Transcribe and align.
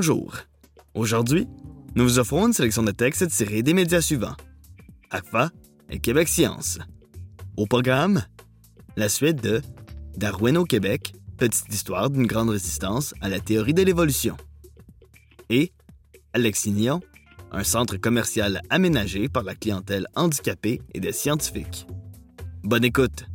Bonjour. 0.00 0.34
Aujourd'hui, 0.94 1.46
nous 1.94 2.04
vous 2.04 2.18
offrons 2.18 2.46
une 2.46 2.54
sélection 2.54 2.82
de 2.82 2.90
textes 2.90 3.28
tirés 3.28 3.62
des 3.62 3.74
médias 3.74 4.00
suivants. 4.00 4.34
ACFA 5.10 5.50
et 5.90 5.98
Québec 5.98 6.26
Science. 6.26 6.78
Au 7.58 7.66
programme, 7.66 8.22
la 8.96 9.10
suite 9.10 9.42
de 9.42 9.60
Darwin 10.16 10.56
au 10.56 10.64
Québec, 10.64 11.12
petite 11.36 11.68
histoire 11.68 12.08
d'une 12.08 12.26
grande 12.26 12.48
résistance 12.48 13.12
à 13.20 13.28
la 13.28 13.40
théorie 13.40 13.74
de 13.74 13.82
l'évolution. 13.82 14.38
Et 15.50 15.70
Alexignon, 16.32 17.02
un 17.52 17.62
centre 17.62 17.98
commercial 17.98 18.62
aménagé 18.70 19.28
par 19.28 19.42
la 19.42 19.54
clientèle 19.54 20.06
handicapée 20.16 20.80
et 20.94 21.00
des 21.00 21.12
scientifiques. 21.12 21.86
Bonne 22.62 22.84
écoute! 22.84 23.26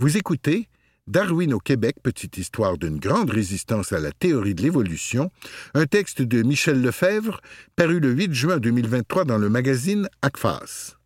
Vous 0.00 0.16
écoutez 0.16 0.66
Darwin 1.08 1.52
au 1.52 1.58
Québec, 1.58 1.96
petite 2.02 2.38
histoire 2.38 2.78
d'une 2.78 2.98
grande 2.98 3.28
résistance 3.28 3.92
à 3.92 4.00
la 4.00 4.12
théorie 4.12 4.54
de 4.54 4.62
l'évolution, 4.62 5.30
un 5.74 5.84
texte 5.84 6.22
de 6.22 6.42
Michel 6.42 6.80
Lefebvre, 6.80 7.42
paru 7.76 8.00
le 8.00 8.10
8 8.12 8.32
juin 8.32 8.56
2023 8.56 9.26
dans 9.26 9.36
le 9.36 9.50
magazine 9.50 10.08
ACFAS. 10.22 10.96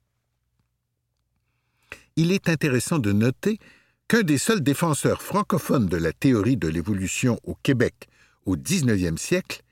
Il 2.15 2.31
est 2.31 2.49
intéressant 2.49 3.01
de 3.01 3.11
noter 3.11 3.59
qu'un 4.07 4.23
des 4.23 4.39
seuls 4.39 4.63
défenseurs 4.63 5.23
francophones 5.23 5.87
de 5.87 5.97
la 5.97 6.13
théorie 6.13 6.57
de 6.57 6.69
l'évolution 6.69 7.41
au 7.43 7.57
Québec 7.65 8.07
au 8.47 8.57
19e 8.57 9.17
siècle 9.17 9.63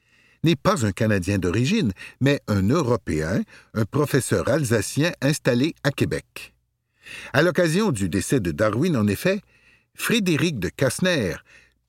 n'est 0.43 0.57
pas 0.57 0.85
un 0.85 0.91
Canadien 0.91 1.39
d'origine, 1.39 1.93
mais 2.21 2.41
un 2.49 2.69
Européen, 2.71 3.45
un 3.75 3.85
professeur 3.85 4.49
alsacien 4.49 5.13
installé 5.21 5.77
à 5.85 5.93
Québec. 5.93 6.52
À 7.33 7.43
l'occasion 7.43 7.91
du 7.91 8.09
décès 8.09 8.41
de 8.41 8.51
Darwin, 8.51 8.97
en 8.97 9.07
effet, 9.07 9.41
Frédéric 9.95 10.59
de 10.59 10.69
Kastner 10.69 11.37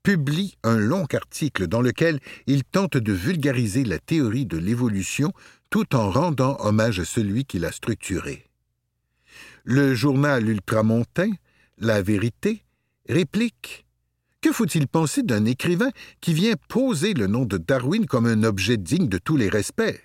publie 0.03 0.57
un 0.63 0.77
long 0.77 1.05
article 1.13 1.67
dans 1.67 1.81
lequel 1.81 2.19
il 2.45 2.63
tente 2.63 2.97
de 2.97 3.13
vulgariser 3.13 3.85
la 3.85 3.99
théorie 3.99 4.45
de 4.45 4.57
l'évolution 4.57 5.31
tout 5.69 5.95
en 5.95 6.11
rendant 6.11 6.57
hommage 6.59 6.99
à 6.99 7.05
celui 7.05 7.45
qui 7.45 7.57
l'a 7.57 7.71
structurée. 7.71 8.45
Le 9.63 9.95
journal 9.95 10.47
ultramontain, 10.47 11.31
La 11.77 12.01
Vérité, 12.01 12.63
réplique 13.07 13.85
Que 14.41 14.51
faut-il 14.51 14.87
penser 14.87 15.23
d'un 15.23 15.45
écrivain 15.45 15.89
qui 16.19 16.33
vient 16.33 16.55
poser 16.67 17.13
le 17.13 17.27
nom 17.27 17.45
de 17.45 17.57
Darwin 17.57 18.05
comme 18.05 18.25
un 18.25 18.43
objet 18.43 18.77
digne 18.77 19.07
de 19.07 19.17
tous 19.17 19.37
les 19.37 19.47
respects? 19.47 20.03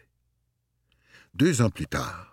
Deux 1.35 1.61
ans 1.61 1.71
plus 1.71 1.87
tard, 1.87 2.28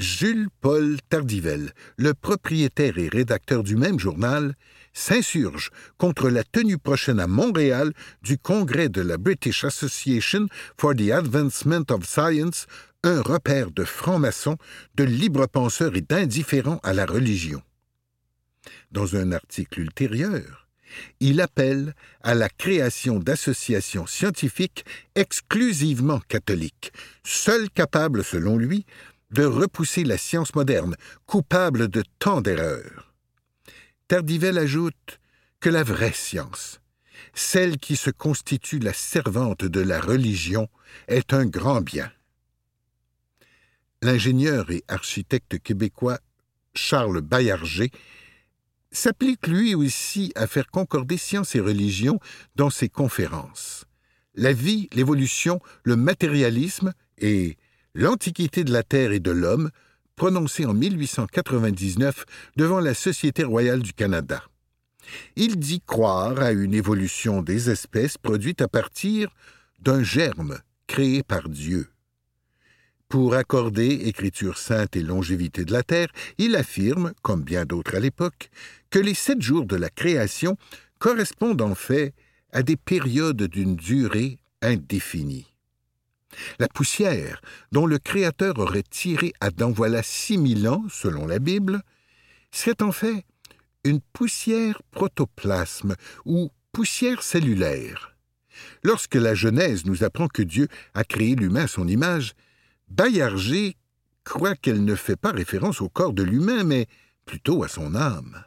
Jules-Paul 0.00 0.96
Tardivelle, 1.10 1.74
le 1.98 2.14
propriétaire 2.14 2.96
et 2.96 3.08
rédacteur 3.08 3.62
du 3.62 3.76
même 3.76 3.98
journal, 3.98 4.54
s'insurge 4.94 5.70
contre 5.98 6.30
la 6.30 6.42
tenue 6.42 6.78
prochaine 6.78 7.20
à 7.20 7.26
Montréal 7.26 7.92
du 8.22 8.38
congrès 8.38 8.88
de 8.88 9.02
la 9.02 9.18
British 9.18 9.62
Association 9.62 10.46
for 10.78 10.94
the 10.94 11.10
Advancement 11.10 11.84
of 11.90 12.06
Science, 12.06 12.66
un 13.04 13.20
repère 13.20 13.70
de 13.70 13.84
francs-maçons, 13.84 14.56
de 14.94 15.04
libres 15.04 15.46
penseurs 15.46 15.94
et 15.94 16.00
d'indifférents 16.00 16.80
à 16.82 16.94
la 16.94 17.04
religion. 17.04 17.62
Dans 18.92 19.16
un 19.16 19.32
article 19.32 19.80
ultérieur, 19.80 20.66
il 21.20 21.42
appelle 21.42 21.94
à 22.22 22.34
la 22.34 22.48
création 22.48 23.18
d'associations 23.18 24.06
scientifiques 24.06 24.86
exclusivement 25.14 26.20
catholiques, 26.20 26.90
seules 27.22 27.68
capables, 27.70 28.24
selon 28.24 28.56
lui, 28.56 28.86
de 29.30 29.44
repousser 29.44 30.04
la 30.04 30.18
science 30.18 30.54
moderne, 30.54 30.96
coupable 31.26 31.88
de 31.88 32.02
tant 32.18 32.40
d'erreurs. 32.40 33.14
Tardivelle 34.08 34.58
ajoute 34.58 35.20
que 35.60 35.70
la 35.70 35.82
vraie 35.82 36.12
science, 36.12 36.80
celle 37.34 37.78
qui 37.78 37.96
se 37.96 38.10
constitue 38.10 38.78
la 38.78 38.92
servante 38.92 39.64
de 39.64 39.80
la 39.80 40.00
religion, 40.00 40.68
est 41.06 41.32
un 41.32 41.46
grand 41.46 41.80
bien. 41.80 42.10
L'ingénieur 44.02 44.70
et 44.70 44.82
architecte 44.88 45.58
québécois 45.58 46.18
Charles 46.74 47.20
Baillarger 47.20 47.90
s'applique 48.92 49.46
lui 49.46 49.74
aussi 49.74 50.32
à 50.34 50.46
faire 50.46 50.68
concorder 50.68 51.16
science 51.16 51.54
et 51.54 51.60
religion 51.60 52.18
dans 52.56 52.70
ses 52.70 52.88
conférences. 52.88 53.84
La 54.34 54.52
vie, 54.52 54.88
l'évolution, 54.92 55.60
le 55.84 55.96
matérialisme 55.96 56.92
et 57.18 57.56
L'Antiquité 57.94 58.64
de 58.64 58.72
la 58.72 58.82
Terre 58.82 59.12
et 59.12 59.20
de 59.20 59.30
l'homme, 59.30 59.70
prononcé 60.14 60.64
en 60.64 60.74
1899 60.74 62.24
devant 62.56 62.80
la 62.80 62.94
Société 62.94 63.42
royale 63.42 63.82
du 63.82 63.92
Canada. 63.92 64.44
Il 65.34 65.58
dit 65.58 65.82
croire 65.84 66.40
à 66.40 66.52
une 66.52 66.74
évolution 66.74 67.42
des 67.42 67.70
espèces 67.70 68.18
produite 68.18 68.60
à 68.60 68.68
partir 68.68 69.34
d'un 69.80 70.02
germe 70.02 70.58
créé 70.86 71.22
par 71.22 71.48
Dieu. 71.48 71.88
Pour 73.08 73.34
accorder 73.34 73.88
écriture 74.04 74.56
sainte 74.56 74.94
et 74.94 75.02
longévité 75.02 75.64
de 75.64 75.72
la 75.72 75.82
Terre, 75.82 76.08
il 76.38 76.54
affirme, 76.54 77.12
comme 77.22 77.42
bien 77.42 77.64
d'autres 77.64 77.96
à 77.96 78.00
l'époque, 78.00 78.50
que 78.88 79.00
les 79.00 79.14
sept 79.14 79.42
jours 79.42 79.66
de 79.66 79.74
la 79.74 79.90
création 79.90 80.56
correspondent 81.00 81.62
en 81.62 81.74
fait 81.74 82.14
à 82.52 82.62
des 82.62 82.76
périodes 82.76 83.42
d'une 83.42 83.74
durée 83.74 84.38
indéfinie. 84.62 85.49
La 86.58 86.68
poussière, 86.68 87.40
dont 87.72 87.86
le 87.86 87.98
Créateur 87.98 88.58
aurait 88.58 88.84
tiré 88.88 89.32
Adam 89.40 89.70
voilà 89.70 90.02
six 90.02 90.38
mille 90.38 90.68
ans, 90.68 90.84
selon 90.88 91.26
la 91.26 91.38
Bible, 91.38 91.82
serait 92.52 92.82
en 92.82 92.92
fait 92.92 93.24
une 93.84 94.00
poussière 94.00 94.82
protoplasme 94.90 95.94
ou 96.24 96.50
poussière 96.72 97.22
cellulaire. 97.22 98.16
Lorsque 98.82 99.14
la 99.14 99.34
Genèse 99.34 99.86
nous 99.86 100.04
apprend 100.04 100.28
que 100.28 100.42
Dieu 100.42 100.68
a 100.94 101.04
créé 101.04 101.34
l'humain 101.34 101.64
à 101.64 101.68
son 101.68 101.88
image, 101.88 102.34
Baillarger 102.88 103.76
croit 104.24 104.56
qu'elle 104.56 104.84
ne 104.84 104.94
fait 104.94 105.16
pas 105.16 105.30
référence 105.30 105.80
au 105.80 105.88
corps 105.88 106.12
de 106.12 106.22
l'humain, 106.22 106.64
mais 106.64 106.86
plutôt 107.24 107.62
à 107.62 107.68
son 107.68 107.94
âme. 107.94 108.44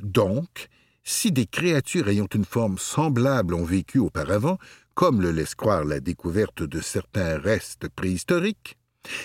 Donc, 0.00 0.68
si 1.04 1.32
des 1.32 1.46
créatures 1.46 2.08
ayant 2.08 2.28
une 2.34 2.44
forme 2.44 2.78
semblable 2.78 3.54
ont 3.54 3.64
vécu 3.64 3.98
auparavant, 3.98 4.58
comme 5.00 5.22
le 5.22 5.30
laisse 5.30 5.54
croire 5.54 5.86
la 5.86 5.98
découverte 5.98 6.62
de 6.62 6.82
certains 6.82 7.38
restes 7.38 7.88
préhistoriques, 7.88 8.76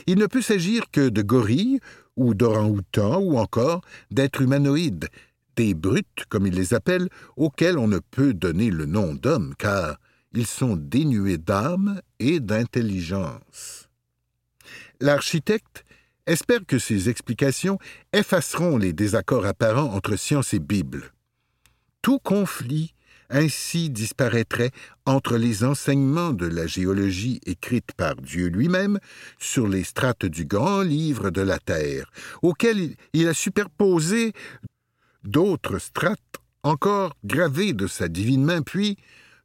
il 0.07 0.17
ne 0.17 0.25
peut 0.25 0.41
s'agir 0.41 0.89
que 0.89 1.09
de 1.09 1.21
gorilles 1.21 1.81
ou 2.15 2.33
d'orang-outans 2.33 3.19
ou 3.19 3.37
encore 3.37 3.81
d'êtres 4.09 4.41
humanoïdes, 4.41 5.09
des 5.57 5.73
brutes, 5.73 6.23
comme 6.29 6.47
ils 6.47 6.55
les 6.55 6.73
appellent, 6.73 7.09
auxquels 7.35 7.77
on 7.77 7.89
ne 7.89 7.99
peut 7.99 8.33
donner 8.33 8.71
le 8.71 8.85
nom 8.85 9.13
d'hommes, 9.13 9.53
car 9.57 9.97
ils 10.33 10.47
sont 10.47 10.77
dénués 10.77 11.37
d'âme 11.37 11.99
et 12.19 12.39
d'intelligence. 12.39 13.89
L'architecte 15.01 15.83
espère 16.25 16.65
que 16.65 16.79
ces 16.79 17.09
explications 17.09 17.79
effaceront 18.13 18.77
les 18.77 18.93
désaccords 18.93 19.45
apparents 19.45 19.93
entre 19.93 20.15
science 20.15 20.53
et 20.53 20.59
Bible. 20.59 21.11
Tout 22.01 22.19
conflit 22.19 22.94
ainsi 23.29 23.89
disparaîtrait 23.89 24.71
entre 25.05 25.37
les 25.37 25.63
enseignements 25.63 26.31
de 26.31 26.45
la 26.45 26.67
géologie 26.67 27.39
écrite 27.45 27.91
par 27.97 28.15
Dieu 28.15 28.47
lui-même 28.47 28.99
sur 29.39 29.67
les 29.67 29.83
strates 29.83 30.25
du 30.25 30.45
grand 30.45 30.81
livre 30.81 31.29
de 31.29 31.41
la 31.41 31.59
Terre, 31.59 32.11
auquel 32.41 32.95
il 33.13 33.27
a 33.27 33.33
superposé 33.33 34.33
d'autres 35.23 35.79
strates 35.79 36.19
encore 36.63 37.15
gravées 37.23 37.73
de 37.73 37.87
sa 37.87 38.07
divine 38.07 38.43
main, 38.43 38.61
puis 38.61 38.97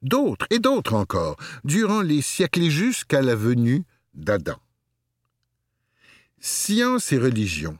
d'autres 0.03 0.47
et 0.51 0.59
d'autres 0.59 0.95
encore, 0.95 1.37
durant 1.65 2.01
les 2.01 2.23
siècles 2.23 2.69
jusqu'à 2.69 3.23
la 3.23 3.35
venue 3.35 3.85
d'Adam. 4.15 4.57
Science 6.39 7.13
et 7.13 7.19
religion, 7.19 7.77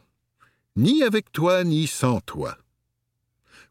ni 0.77 1.03
avec 1.03 1.33
toi 1.33 1.65
ni 1.65 1.87
sans 1.87 2.21
toi. 2.21 2.59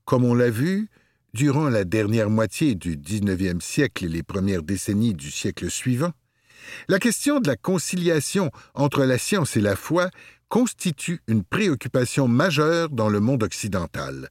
Comme 0.05 0.25
on 0.25 0.33
l'a 0.33 0.49
vu, 0.49 0.89
Durant 1.33 1.69
la 1.69 1.83
dernière 1.83 2.31
moitié 2.31 2.73
du 2.73 2.97
XIXe 2.97 3.63
siècle 3.63 4.05
et 4.05 4.09
les 4.09 4.23
premières 4.23 4.63
décennies 4.63 5.13
du 5.13 5.29
siècle 5.29 5.69
suivant, 5.69 6.11
la 6.87 6.97
question 6.97 7.39
de 7.39 7.47
la 7.47 7.55
conciliation 7.55 8.49
entre 8.73 9.03
la 9.03 9.19
science 9.19 9.55
et 9.55 9.61
la 9.61 9.75
foi 9.75 10.09
constitue 10.47 11.21
une 11.27 11.43
préoccupation 11.43 12.27
majeure 12.27 12.89
dans 12.89 13.09
le 13.09 13.19
monde 13.19 13.43
occidental. 13.43 14.29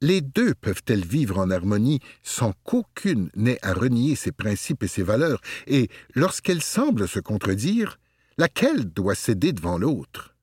Les 0.00 0.22
deux 0.22 0.54
peuvent-elles 0.54 1.04
vivre 1.04 1.38
en 1.38 1.50
harmonie 1.50 2.00
sans 2.22 2.54
qu'aucune 2.64 3.30
n'ait 3.36 3.58
à 3.60 3.74
renier 3.74 4.16
ses 4.16 4.32
principes 4.32 4.82
et 4.82 4.88
ses 4.88 5.02
valeurs, 5.02 5.42
et 5.66 5.90
lorsqu'elles 6.14 6.62
semblent 6.62 7.06
se 7.06 7.20
contredire, 7.20 7.98
laquelle 8.38 8.86
doit 8.86 9.14
céder 9.14 9.52
devant 9.52 9.76
l'autre? 9.76 10.34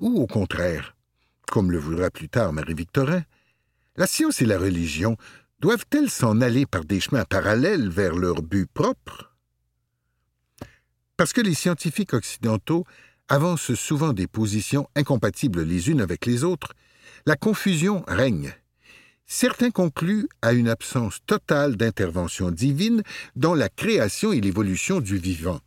Ou 0.00 0.18
au 0.18 0.26
contraire, 0.26 0.96
comme 1.50 1.70
le 1.70 1.78
voudra 1.78 2.10
plus 2.10 2.30
tard 2.30 2.54
Marie-Victorin, 2.54 3.22
la 3.96 4.06
science 4.06 4.40
et 4.40 4.46
la 4.46 4.58
religion 4.58 5.18
doivent-elles 5.62 6.10
s'en 6.10 6.40
aller 6.40 6.66
par 6.66 6.84
des 6.84 6.98
chemins 6.98 7.24
parallèles 7.24 7.88
vers 7.88 8.16
leur 8.16 8.42
but 8.42 8.66
propre? 8.66 9.32
Parce 11.16 11.32
que 11.32 11.40
les 11.40 11.54
scientifiques 11.54 12.14
occidentaux 12.14 12.84
avancent 13.28 13.74
souvent 13.74 14.12
des 14.12 14.26
positions 14.26 14.88
incompatibles 14.96 15.62
les 15.62 15.88
unes 15.88 16.00
avec 16.00 16.26
les 16.26 16.42
autres, 16.42 16.74
la 17.26 17.36
confusion 17.36 18.02
règne. 18.08 18.52
Certains 19.24 19.70
concluent 19.70 20.28
à 20.42 20.52
une 20.52 20.68
absence 20.68 21.20
totale 21.26 21.76
d'intervention 21.76 22.50
divine 22.50 23.04
dans 23.36 23.54
la 23.54 23.68
création 23.68 24.32
et 24.32 24.40
l'évolution 24.40 25.00
du 25.00 25.16
vivant. 25.16 25.60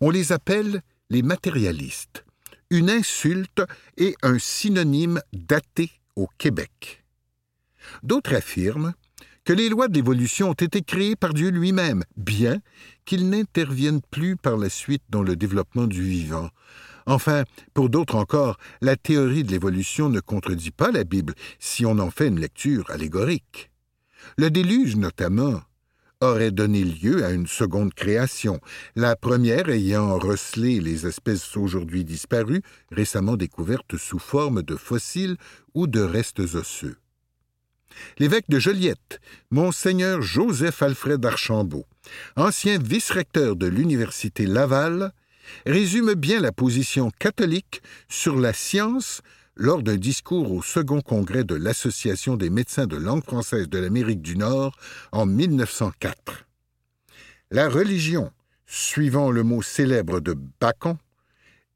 On 0.00 0.08
les 0.08 0.32
appelle 0.32 0.80
les 1.10 1.22
matérialistes, 1.22 2.24
une 2.70 2.88
insulte 2.88 3.62
et 3.98 4.16
un 4.22 4.38
synonyme 4.38 5.20
daté 5.34 5.90
au 6.16 6.26
Québec. 6.38 7.04
D'autres 8.02 8.34
affirment 8.34 8.94
que 9.44 9.52
les 9.52 9.68
lois 9.68 9.88
de 9.88 9.94
l'évolution 9.94 10.50
ont 10.50 10.54
été 10.54 10.82
créées 10.82 11.16
par 11.16 11.34
Dieu 11.34 11.50
lui-même, 11.50 12.04
bien 12.16 12.60
qu'ils 13.04 13.28
n'interviennent 13.28 14.02
plus 14.10 14.36
par 14.36 14.56
la 14.56 14.68
suite 14.68 15.02
dans 15.10 15.22
le 15.22 15.36
développement 15.36 15.86
du 15.86 16.02
vivant. 16.02 16.48
Enfin, 17.06 17.42
pour 17.74 17.88
d'autres 17.88 18.14
encore, 18.14 18.58
la 18.80 18.96
théorie 18.96 19.42
de 19.42 19.50
l'évolution 19.50 20.08
ne 20.08 20.20
contredit 20.20 20.70
pas 20.70 20.92
la 20.92 21.02
Bible 21.02 21.34
si 21.58 21.84
on 21.84 21.98
en 21.98 22.10
fait 22.10 22.28
une 22.28 22.38
lecture 22.38 22.88
allégorique. 22.90 23.70
Le 24.38 24.50
déluge, 24.50 24.94
notamment, 24.94 25.60
aurait 26.20 26.52
donné 26.52 26.84
lieu 26.84 27.24
à 27.24 27.32
une 27.32 27.48
seconde 27.48 27.92
création, 27.94 28.60
la 28.94 29.16
première 29.16 29.68
ayant 29.68 30.16
recelé 30.16 30.80
les 30.80 31.06
espèces 31.06 31.56
aujourd'hui 31.56 32.04
disparues, 32.04 32.62
récemment 32.92 33.36
découvertes 33.36 33.96
sous 33.96 34.20
forme 34.20 34.62
de 34.62 34.76
fossiles 34.76 35.36
ou 35.74 35.88
de 35.88 36.00
restes 36.00 36.38
osseux. 36.38 37.01
L'évêque 38.18 38.48
de 38.48 38.58
Joliette, 38.58 39.20
monseigneur 39.50 40.22
Joseph 40.22 40.82
Alfred 40.82 41.24
Archambault, 41.24 41.86
ancien 42.36 42.78
vice-recteur 42.78 43.56
de 43.56 43.66
l'université 43.66 44.46
Laval, 44.46 45.12
résume 45.66 46.14
bien 46.14 46.40
la 46.40 46.52
position 46.52 47.10
catholique 47.18 47.82
sur 48.08 48.38
la 48.38 48.52
science 48.52 49.22
lors 49.54 49.82
d'un 49.82 49.96
discours 49.96 50.52
au 50.52 50.62
second 50.62 51.00
congrès 51.00 51.44
de 51.44 51.54
l'Association 51.54 52.36
des 52.36 52.50
médecins 52.50 52.86
de 52.86 52.96
langue 52.96 53.24
française 53.24 53.68
de 53.68 53.78
l'Amérique 53.78 54.22
du 54.22 54.36
Nord 54.36 54.76
en 55.12 55.26
1904. 55.26 56.46
La 57.50 57.68
religion, 57.68 58.32
suivant 58.66 59.30
le 59.30 59.42
mot 59.42 59.60
célèbre 59.62 60.20
de 60.20 60.34
Bacon, 60.60 60.96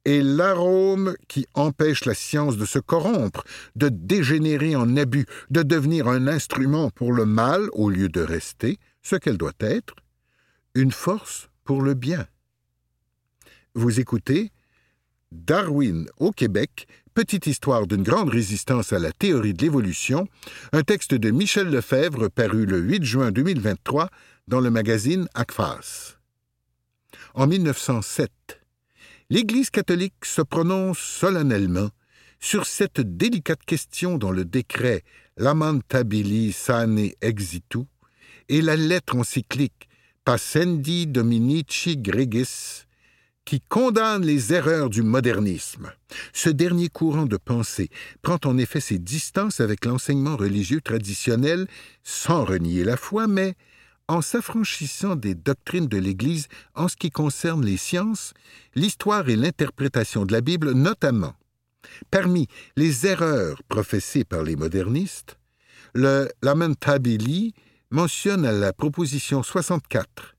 est 0.06 0.22
l'arôme 0.22 1.16
qui 1.28 1.46
empêche 1.54 2.04
la 2.04 2.14
science 2.14 2.56
de 2.56 2.64
se 2.64 2.78
corrompre, 2.78 3.44
de 3.74 3.88
dégénérer 3.88 4.76
en 4.76 4.96
abus, 4.96 5.26
de 5.50 5.62
devenir 5.62 6.06
un 6.06 6.28
instrument 6.28 6.90
pour 6.90 7.12
le 7.12 7.26
mal 7.26 7.68
au 7.72 7.90
lieu 7.90 8.08
de 8.08 8.20
rester, 8.20 8.78
ce 9.02 9.16
qu'elle 9.16 9.36
doit 9.36 9.52
être, 9.58 9.96
une 10.74 10.92
force 10.92 11.50
pour 11.64 11.82
le 11.82 11.94
bien. 11.94 12.26
Vous 13.74 13.98
écoutez 14.00 14.52
Darwin 15.32 16.06
au 16.18 16.30
Québec, 16.30 16.86
petite 17.12 17.48
histoire 17.48 17.88
d'une 17.88 18.04
grande 18.04 18.30
résistance 18.30 18.92
à 18.92 19.00
la 19.00 19.10
théorie 19.10 19.54
de 19.54 19.62
l'évolution, 19.62 20.28
un 20.72 20.82
texte 20.82 21.14
de 21.14 21.30
Michel 21.32 21.68
Lefebvre 21.68 22.28
paru 22.28 22.64
le 22.64 22.78
8 22.78 23.04
juin 23.04 23.32
2023 23.32 24.08
dans 24.46 24.60
le 24.60 24.70
magazine 24.70 25.26
ACFAS. 25.34 26.16
En 27.34 27.48
1907, 27.48 28.30
l'Église 29.30 29.70
catholique 29.70 30.24
se 30.24 30.42
prononce 30.42 30.98
solennellement 30.98 31.90
sur 32.38 32.66
cette 32.66 33.00
délicate 33.00 33.64
question 33.64 34.18
dans 34.18 34.30
le 34.30 34.44
décret 34.44 35.02
Lamentabili 35.36 36.52
Sane 36.52 37.10
Exitu 37.20 37.80
et 38.48 38.62
la 38.62 38.76
lettre 38.76 39.16
encyclique 39.16 39.88
Passendi 40.24 41.06
Dominici 41.06 41.96
Gregis 41.96 42.84
qui 43.44 43.60
condamne 43.60 44.24
les 44.24 44.52
erreurs 44.52 44.90
du 44.90 45.02
modernisme. 45.02 45.92
Ce 46.32 46.50
dernier 46.50 46.88
courant 46.88 47.26
de 47.26 47.36
pensée 47.36 47.90
prend 48.22 48.38
en 48.44 48.58
effet 48.58 48.80
ses 48.80 48.98
distances 48.98 49.60
avec 49.60 49.84
l'enseignement 49.84 50.36
religieux 50.36 50.80
traditionnel 50.80 51.68
sans 52.02 52.44
renier 52.44 52.82
la 52.82 52.96
foi, 52.96 53.28
mais 53.28 53.54
en 54.08 54.20
s'affranchissant 54.20 55.16
des 55.16 55.34
doctrines 55.34 55.88
de 55.88 55.98
l'Église 55.98 56.48
en 56.74 56.88
ce 56.88 56.96
qui 56.96 57.10
concerne 57.10 57.64
les 57.64 57.76
sciences, 57.76 58.34
l'histoire 58.74 59.28
et 59.28 59.36
l'interprétation 59.36 60.24
de 60.24 60.32
la 60.32 60.40
Bible 60.40 60.72
notamment. 60.72 61.34
Parmi 62.10 62.48
les 62.76 63.06
erreurs 63.06 63.62
professées 63.64 64.24
par 64.24 64.42
les 64.42 64.56
modernistes, 64.56 65.38
le 65.94 66.28
Lamentabili 66.42 67.54
mentionne 67.90 68.44
à 68.44 68.52
la 68.52 68.72
proposition 68.72 69.42
64 69.42 70.36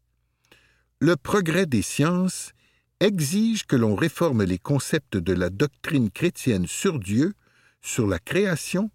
Le 0.99 1.15
progrès 1.15 1.65
des 1.65 1.81
sciences 1.81 2.51
exige 2.99 3.65
que 3.65 3.75
l'on 3.75 3.95
réforme 3.95 4.43
les 4.43 4.57
concepts 4.57 5.17
de 5.17 5.33
la 5.33 5.49
doctrine 5.49 6.09
chrétienne 6.09 6.67
sur 6.67 6.99
Dieu, 6.99 7.33
sur 7.81 8.07
la 8.07 8.19
création, 8.19 8.89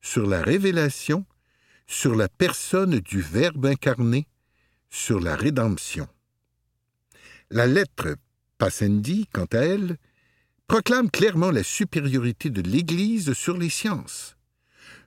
sur 0.00 0.26
la 0.26 0.42
révélation, 0.42 1.26
sur 1.88 2.14
la 2.14 2.28
personne 2.28 3.00
du 3.00 3.20
Verbe 3.20 3.66
incarné, 3.66 4.28
sur 4.90 5.18
la 5.18 5.34
rédemption. 5.34 6.06
La 7.50 7.66
lettre 7.66 8.14
Passendi, 8.58 9.26
quant 9.32 9.48
à 9.52 9.58
elle, 9.58 9.96
proclame 10.66 11.10
clairement 11.10 11.50
la 11.50 11.62
supériorité 11.62 12.50
de 12.50 12.60
l'Église 12.60 13.32
sur 13.32 13.56
les 13.56 13.70
sciences. 13.70 14.36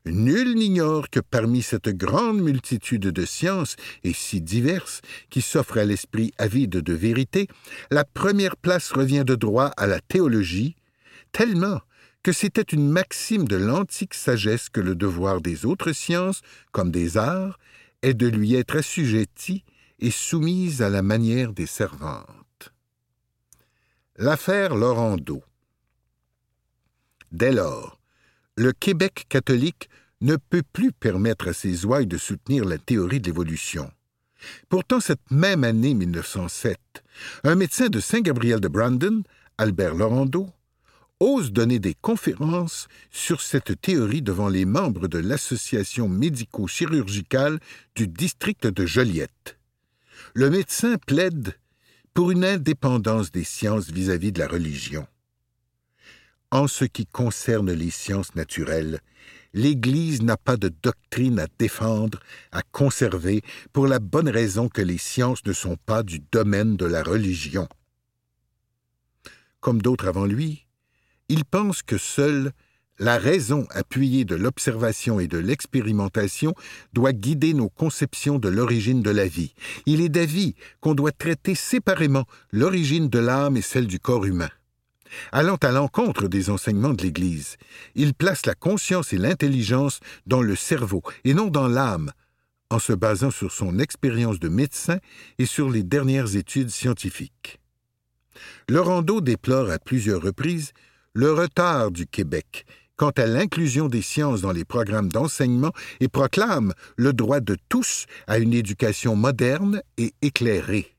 Nul 0.05 0.55
n'ignore 0.55 1.11
que 1.11 1.19
parmi 1.19 1.61
cette 1.61 1.89
grande 1.89 2.41
multitude 2.41 3.07
de 3.07 3.25
sciences, 3.25 3.75
et 4.03 4.13
si 4.13 4.41
diverses, 4.41 5.01
qui 5.29 5.41
s'offrent 5.41 5.77
à 5.77 5.85
l'esprit 5.85 6.33
avide 6.39 6.77
de 6.77 6.93
vérité, 6.93 7.47
la 7.91 8.03
première 8.03 8.57
place 8.57 8.91
revient 8.91 9.23
de 9.25 9.35
droit 9.35 9.67
à 9.77 9.85
la 9.85 9.99
théologie, 9.99 10.75
tellement 11.31 11.81
que 12.23 12.31
c'était 12.31 12.61
une 12.61 12.89
maxime 12.89 13.47
de 13.47 13.55
l'antique 13.55 14.13
sagesse 14.13 14.69
que 14.69 14.81
le 14.81 14.95
devoir 14.95 15.41
des 15.41 15.65
autres 15.65 15.91
sciences, 15.91 16.41
comme 16.71 16.91
des 16.91 17.17
arts, 17.17 17.59
est 18.01 18.13
de 18.13 18.27
lui 18.27 18.55
être 18.55 18.77
assujetti 18.77 19.63
et 19.99 20.11
soumise 20.11 20.81
à 20.81 20.89
la 20.89 21.01
manière 21.01 21.53
des 21.53 21.65
servantes. 21.65 22.73
L'affaire 24.17 24.75
Laurent-d'Eau. 24.75 25.43
Dès 27.31 27.51
lors, 27.51 27.99
le 28.55 28.71
Québec 28.73 29.25
catholique 29.29 29.89
ne 30.19 30.35
peut 30.35 30.63
plus 30.73 30.91
permettre 30.91 31.47
à 31.47 31.53
ses 31.53 31.85
ouailles 31.85 32.07
de 32.07 32.17
soutenir 32.17 32.65
la 32.65 32.77
théorie 32.77 33.19
de 33.19 33.27
l'évolution. 33.27 33.91
Pourtant, 34.69 34.99
cette 34.99 35.31
même 35.31 35.63
année 35.63 35.93
1907, 35.93 36.77
un 37.43 37.55
médecin 37.55 37.87
de 37.87 37.99
Saint-Gabriel 37.99 38.59
de 38.59 38.67
Brandon, 38.67 39.23
Albert 39.57 39.95
Laurando, 39.95 40.49
ose 41.21 41.51
donner 41.51 41.77
des 41.77 41.93
conférences 41.93 42.87
sur 43.11 43.41
cette 43.41 43.79
théorie 43.79 44.23
devant 44.23 44.49
les 44.49 44.65
membres 44.65 45.07
de 45.07 45.19
l'Association 45.19 46.09
médico-chirurgicale 46.09 47.59
du 47.95 48.07
district 48.07 48.65
de 48.65 48.87
Joliette. 48.87 49.59
Le 50.33 50.49
médecin 50.49 50.97
plaide 50.97 51.53
pour 52.15 52.31
une 52.31 52.43
indépendance 52.43 53.31
des 53.31 53.43
sciences 53.43 53.91
vis-à-vis 53.91 54.29
-vis 54.29 54.33
de 54.33 54.39
la 54.39 54.47
religion. 54.47 55.05
En 56.49 56.67
ce 56.67 56.85
qui 56.85 57.05
concerne 57.05 57.71
les 57.71 57.91
sciences 57.91 58.33
naturelles, 58.33 58.99
l'Église 59.53 60.23
n'a 60.23 60.37
pas 60.37 60.57
de 60.57 60.71
doctrine 60.81 61.39
à 61.39 61.47
défendre, 61.59 62.19
à 62.51 62.63
conserver, 62.63 63.43
pour 63.73 63.85
la 63.85 63.99
bonne 63.99 64.29
raison 64.29 64.69
que 64.69 64.81
les 64.81 64.97
sciences 64.97 65.45
ne 65.45 65.53
sont 65.53 65.77
pas 65.85 66.01
du 66.01 66.19
domaine 66.31 66.77
de 66.77 66.85
la 66.85 67.03
religion. 67.03 67.67
Comme 69.59 69.83
d'autres 69.83 70.07
avant 70.07 70.25
lui, 70.25 70.65
il 71.31 71.45
pense 71.45 71.81
que 71.81 71.97
seule 71.97 72.51
la 72.99 73.17
raison 73.17 73.65
appuyée 73.71 74.25
de 74.25 74.35
l'observation 74.35 75.21
et 75.21 75.29
de 75.29 75.37
l'expérimentation 75.37 76.53
doit 76.91 77.13
guider 77.13 77.53
nos 77.53 77.69
conceptions 77.69 78.37
de 78.37 78.49
l'origine 78.49 79.01
de 79.01 79.11
la 79.11 79.27
vie. 79.27 79.53
Il 79.85 80.01
est 80.01 80.09
d'avis 80.09 80.55
qu'on 80.81 80.93
doit 80.93 81.13
traiter 81.13 81.55
séparément 81.55 82.25
l'origine 82.51 83.07
de 83.07 83.19
l'âme 83.19 83.55
et 83.55 83.61
celle 83.61 83.87
du 83.87 83.97
corps 83.97 84.25
humain. 84.25 84.49
Allant 85.31 85.55
à 85.55 85.71
l'encontre 85.71 86.27
des 86.27 86.49
enseignements 86.49 86.93
de 86.93 87.01
l'Église, 87.01 87.55
il 87.95 88.13
place 88.13 88.45
la 88.45 88.53
conscience 88.53 89.13
et 89.13 89.17
l'intelligence 89.17 90.01
dans 90.27 90.41
le 90.41 90.57
cerveau 90.57 91.01
et 91.23 91.33
non 91.33 91.47
dans 91.47 91.69
l'âme, 91.69 92.11
en 92.69 92.79
se 92.79 92.91
basant 92.91 93.31
sur 93.31 93.53
son 93.53 93.79
expérience 93.79 94.39
de 94.39 94.49
médecin 94.49 94.99
et 95.39 95.45
sur 95.45 95.69
les 95.69 95.83
dernières 95.83 96.35
études 96.35 96.69
scientifiques. 96.69 97.61
Laurando 98.67 99.21
déplore 99.21 99.71
à 99.71 99.79
plusieurs 99.79 100.21
reprises 100.21 100.73
le 101.13 101.31
retard 101.31 101.91
du 101.91 102.07
Québec 102.07 102.65
quant 102.95 103.11
à 103.11 103.25
l'inclusion 103.25 103.87
des 103.87 104.03
sciences 104.03 104.41
dans 104.41 104.51
les 104.51 104.63
programmes 104.63 105.09
d'enseignement 105.09 105.71
et 105.99 106.07
proclame 106.07 106.73
le 106.97 107.13
droit 107.13 107.39
de 107.39 107.57
tous 107.67 108.05
à 108.27 108.37
une 108.37 108.53
éducation 108.53 109.15
moderne 109.15 109.81
et 109.97 110.13
éclairée. 110.21 110.95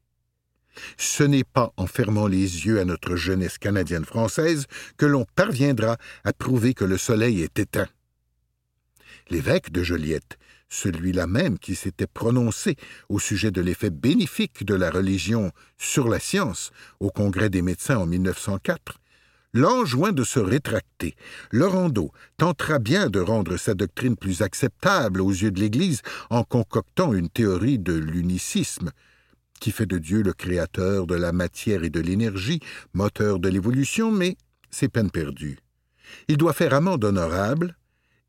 Ce 0.97 1.23
n'est 1.23 1.45
pas 1.45 1.73
en 1.77 1.87
fermant 1.87 2.27
les 2.27 2.67
yeux 2.67 2.81
à 2.81 2.85
notre 2.85 3.15
jeunesse 3.15 3.59
canadienne-française 3.59 4.67
que 4.97 5.07
l'on 5.07 5.27
parviendra 5.37 5.97
à 6.25 6.33
prouver 6.33 6.75
que 6.75 6.85
le 6.85 6.99
soleil 6.99 7.43
est 7.43 7.59
éteint. 7.59 7.89
L'évêque 9.31 9.71
de 9.71 9.85
Joliette 9.85 10.39
celui-là 10.73 11.27
même 11.27 11.59
qui 11.59 11.75
s'était 11.75 12.07
prononcé 12.07 12.77
au 13.09 13.19
sujet 13.19 13.51
de 13.51 13.61
l'effet 13.61 13.91
bénéfique 13.91 14.65
de 14.65 14.75
la 14.75 14.91
religion 14.91 15.53
sur 15.77 16.09
la 16.09 16.19
science 16.19 16.73
au 16.99 17.11
Congrès 17.11 17.51
des 17.51 17.63
médecins 17.63 17.99
en 17.99 18.07
1904, 18.07 18.99
l'enjoint 19.53 20.13
de 20.13 20.25
se 20.25 20.39
rétracter. 20.39 21.15
Lorando 21.51 22.13
tentera 22.37 22.79
bien 22.79 23.11
de 23.11 23.21
rendre 23.21 23.57
sa 23.57 23.75
doctrine 23.75 24.17
plus 24.17 24.43
acceptable 24.43 25.21
aux 25.21 25.31
yeux 25.31 25.51
de 25.51 25.61
l'Église 25.61 26.03
en 26.31 26.45
concoctant 26.45 27.13
une 27.13 27.29
théorie 27.29 27.79
de 27.79 27.95
l'unicisme, 27.95 28.91
qui 29.61 29.71
fait 29.71 29.87
de 29.87 29.99
Dieu 29.99 30.23
le 30.23 30.33
créateur 30.33 31.07
de 31.07 31.15
la 31.15 31.33
matière 31.33 31.85
et 31.85 31.91
de 31.91 32.01
l'énergie, 32.01 32.61
moteur 32.95 33.39
de 33.39 33.49
l'évolution, 33.49 34.11
mais 34.11 34.37
c'est 34.71 34.89
peine 34.89 35.11
perdue. 35.11 35.59
Il 36.29 36.37
doit 36.37 36.53
faire 36.53 36.75
amende 36.75 37.05
honorable 37.05 37.77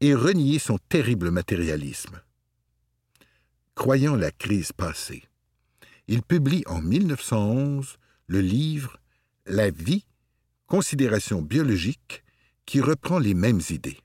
et 0.01 0.13
renier 0.13 0.59
son 0.59 0.77
terrible 0.89 1.31
matérialisme 1.31 2.21
croyant 3.75 4.15
la 4.15 4.31
crise 4.31 4.71
passée. 4.71 5.23
Il 6.07 6.21
publie 6.21 6.63
en 6.67 6.81
1911 6.81 7.97
le 8.27 8.41
livre 8.41 8.99
La 9.45 9.69
vie, 9.69 10.05
considération 10.73 11.43
biologique, 11.43 12.23
qui 12.65 12.81
reprend 12.81 13.19
les 13.19 13.35
mêmes 13.35 13.61
idées. 13.69 13.99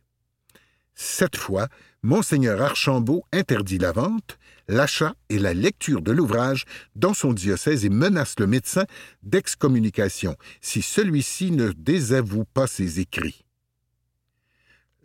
Cette 0.94 1.36
fois, 1.36 1.68
Monseigneur 2.02 2.60
Archambault 2.60 3.24
interdit 3.32 3.78
la 3.78 3.90
vente, 3.90 4.38
l'achat 4.68 5.14
et 5.30 5.38
la 5.38 5.54
lecture 5.54 6.02
de 6.02 6.12
l'ouvrage 6.12 6.66
dans 6.94 7.14
son 7.14 7.32
diocèse 7.32 7.86
et 7.86 7.88
menace 7.88 8.34
le 8.38 8.46
médecin 8.46 8.84
d'excommunication 9.22 10.36
si 10.60 10.82
celui-ci 10.82 11.52
ne 11.52 11.72
désavoue 11.72 12.44
pas 12.44 12.66
ses 12.66 13.00
écrits. 13.00 13.46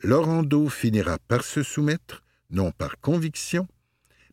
Laurando 0.01 0.67
finira 0.67 1.17
par 1.29 1.46
se 1.46 1.63
soumettre, 1.63 2.24
non 2.50 2.74
par 2.74 3.00
conviction, 3.00 3.70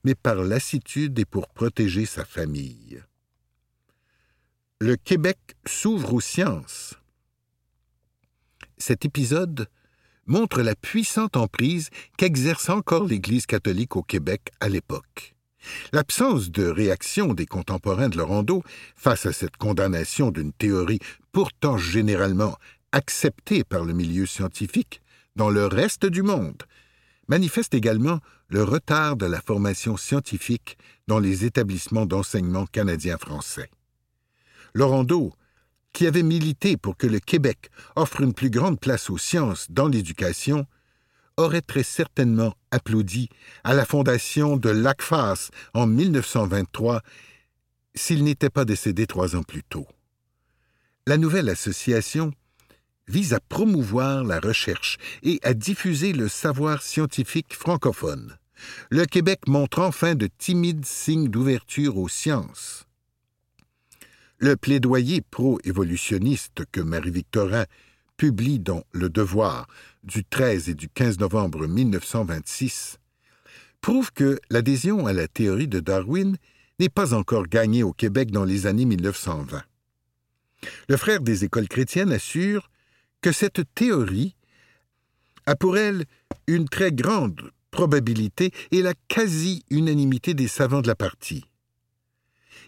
mais 0.03 0.17
par 0.17 0.35
lassitude 0.35 1.17
et 1.21 1.27
pour 1.27 1.49
protéger 1.49 2.07
sa 2.07 2.25
famille. 2.25 3.01
Le 4.81 4.97
Québec 4.97 5.39
s'ouvre 5.65 6.15
aux 6.15 6.21
sciences. 6.21 7.00
Cet 8.81 9.05
épisode 9.05 9.69
montre 10.27 10.63
la 10.63 10.75
puissante 10.75 11.37
emprise 11.37 11.91
qu'exerce 12.17 12.71
encore 12.71 13.05
l'Église 13.05 13.45
catholique 13.45 13.95
au 13.95 14.03
Québec 14.03 14.51
à 14.59 14.71
l'époque. 14.71 15.35
L'absence 15.93 16.51
de 16.51 16.65
réaction 16.65 17.35
des 17.35 17.45
contemporains 17.45 18.09
de 18.09 18.17
Lorando 18.17 18.63
face 18.97 19.27
à 19.27 19.33
cette 19.35 19.59
condamnation 19.59 20.31
d'une 20.31 20.55
théorie 20.55 21.01
pourtant 21.31 21.77
généralement 21.77 22.57
acceptée 22.93 23.65
par 23.65 23.85
le 23.85 23.93
milieu 23.93 24.25
scientifique 24.25 25.03
dans 25.37 25.51
le 25.51 25.67
reste 25.67 26.07
du 26.07 26.23
monde 26.23 26.63
manifeste 27.29 27.75
également 27.75 28.19
le 28.49 28.65
retard 28.65 29.17
de 29.17 29.27
la 29.27 29.43
formation 29.43 29.99
scientifique 29.99 30.79
dans 31.07 31.19
les 31.19 31.45
établissements 31.45 32.07
d'enseignement 32.07 32.67
canadiens-français. 32.67 33.71
Laurando, 34.75 35.33
qui 35.93 36.07
avait 36.07 36.23
milité 36.23 36.77
pour 36.77 36.97
que 36.97 37.07
le 37.07 37.21
Québec 37.21 37.71
offre 37.97 38.21
une 38.21 38.35
plus 38.35 38.51
grande 38.51 38.81
place 38.81 39.11
aux 39.11 39.19
sciences 39.19 39.67
dans 39.71 39.89
l'éducation, 39.89 40.67
aurait 41.37 41.63
très 41.63 41.83
certainement 41.83 42.55
applaudi 42.71 43.29
à 43.65 43.75
la 43.75 43.85
fondation 43.85 44.57
de 44.57 44.71
l'ACFAS 44.71 45.51
en 45.75 45.87
1923 45.87 47.03
s'il 47.95 48.25
n'était 48.25 48.51
pas 48.51 48.65
décédé 48.65 49.07
trois 49.07 49.37
ans 49.37 49.43
plus 49.43 49.65
tôt. 49.65 49.87
La 51.07 51.17
nouvelle 51.17 51.49
association 51.49 52.33
vise 53.09 53.35
à 53.35 53.41
promouvoir 53.41 54.23
la 54.23 54.39
recherche 54.39 54.99
et 55.23 55.41
à 55.43 55.55
diffuser 55.55 56.13
le 56.13 56.29
savoir 56.29 56.83
scientifique 56.83 57.55
francophone. 57.55 58.37
Le 58.91 59.05
Québec 59.07 59.41
montre 59.49 59.81
enfin 59.81 60.15
de 60.15 60.29
timides 60.39 60.85
signes 60.85 61.29
d'ouverture 61.29 61.97
aux 61.97 62.09
sciences. 62.09 62.87
Le 64.43 64.57
plaidoyer 64.57 65.21
pro-évolutionniste 65.21 66.63
que 66.73 66.81
Marie-Victorin 66.81 67.67
publie 68.17 68.59
dans 68.59 68.85
Le 68.93 69.11
Devoir 69.11 69.67
du 70.03 70.25
13 70.25 70.71
et 70.71 70.75
du 70.75 70.89
15 70.89 71.19
novembre 71.19 71.67
1926 71.67 72.97
prouve 73.83 74.11
que 74.15 74.41
l'adhésion 74.49 75.07
à 75.07 75.13
la 75.13 75.29
théorie 75.29 75.69
de 75.69 75.81
Darwin 75.81 76.39
n'est 76.79 76.89
pas 76.89 77.13
encore 77.13 77.49
gagnée 77.49 77.83
au 77.83 77.93
Québec 77.93 78.31
dans 78.31 78.47
les 78.47 78.67
années 78.67 78.87
1920. 78.87 79.63
Le 80.89 80.97
frère 80.97 81.21
des 81.21 81.45
écoles 81.45 81.69
chrétiennes 81.69 82.13
assure 82.13 82.71
que 83.21 83.33
cette 83.33 83.61
théorie 83.75 84.37
a 85.45 85.55
pour 85.55 85.77
elle 85.77 86.07
une 86.47 86.67
très 86.67 86.93
grande 86.93 87.51
probabilité 87.71 88.53
et 88.71 88.81
la 88.81 88.95
quasi-unanimité 89.09 90.33
des 90.33 90.49
savants 90.49 90.81
de 90.81 90.89
la 90.89 90.95
partie. 90.95 91.45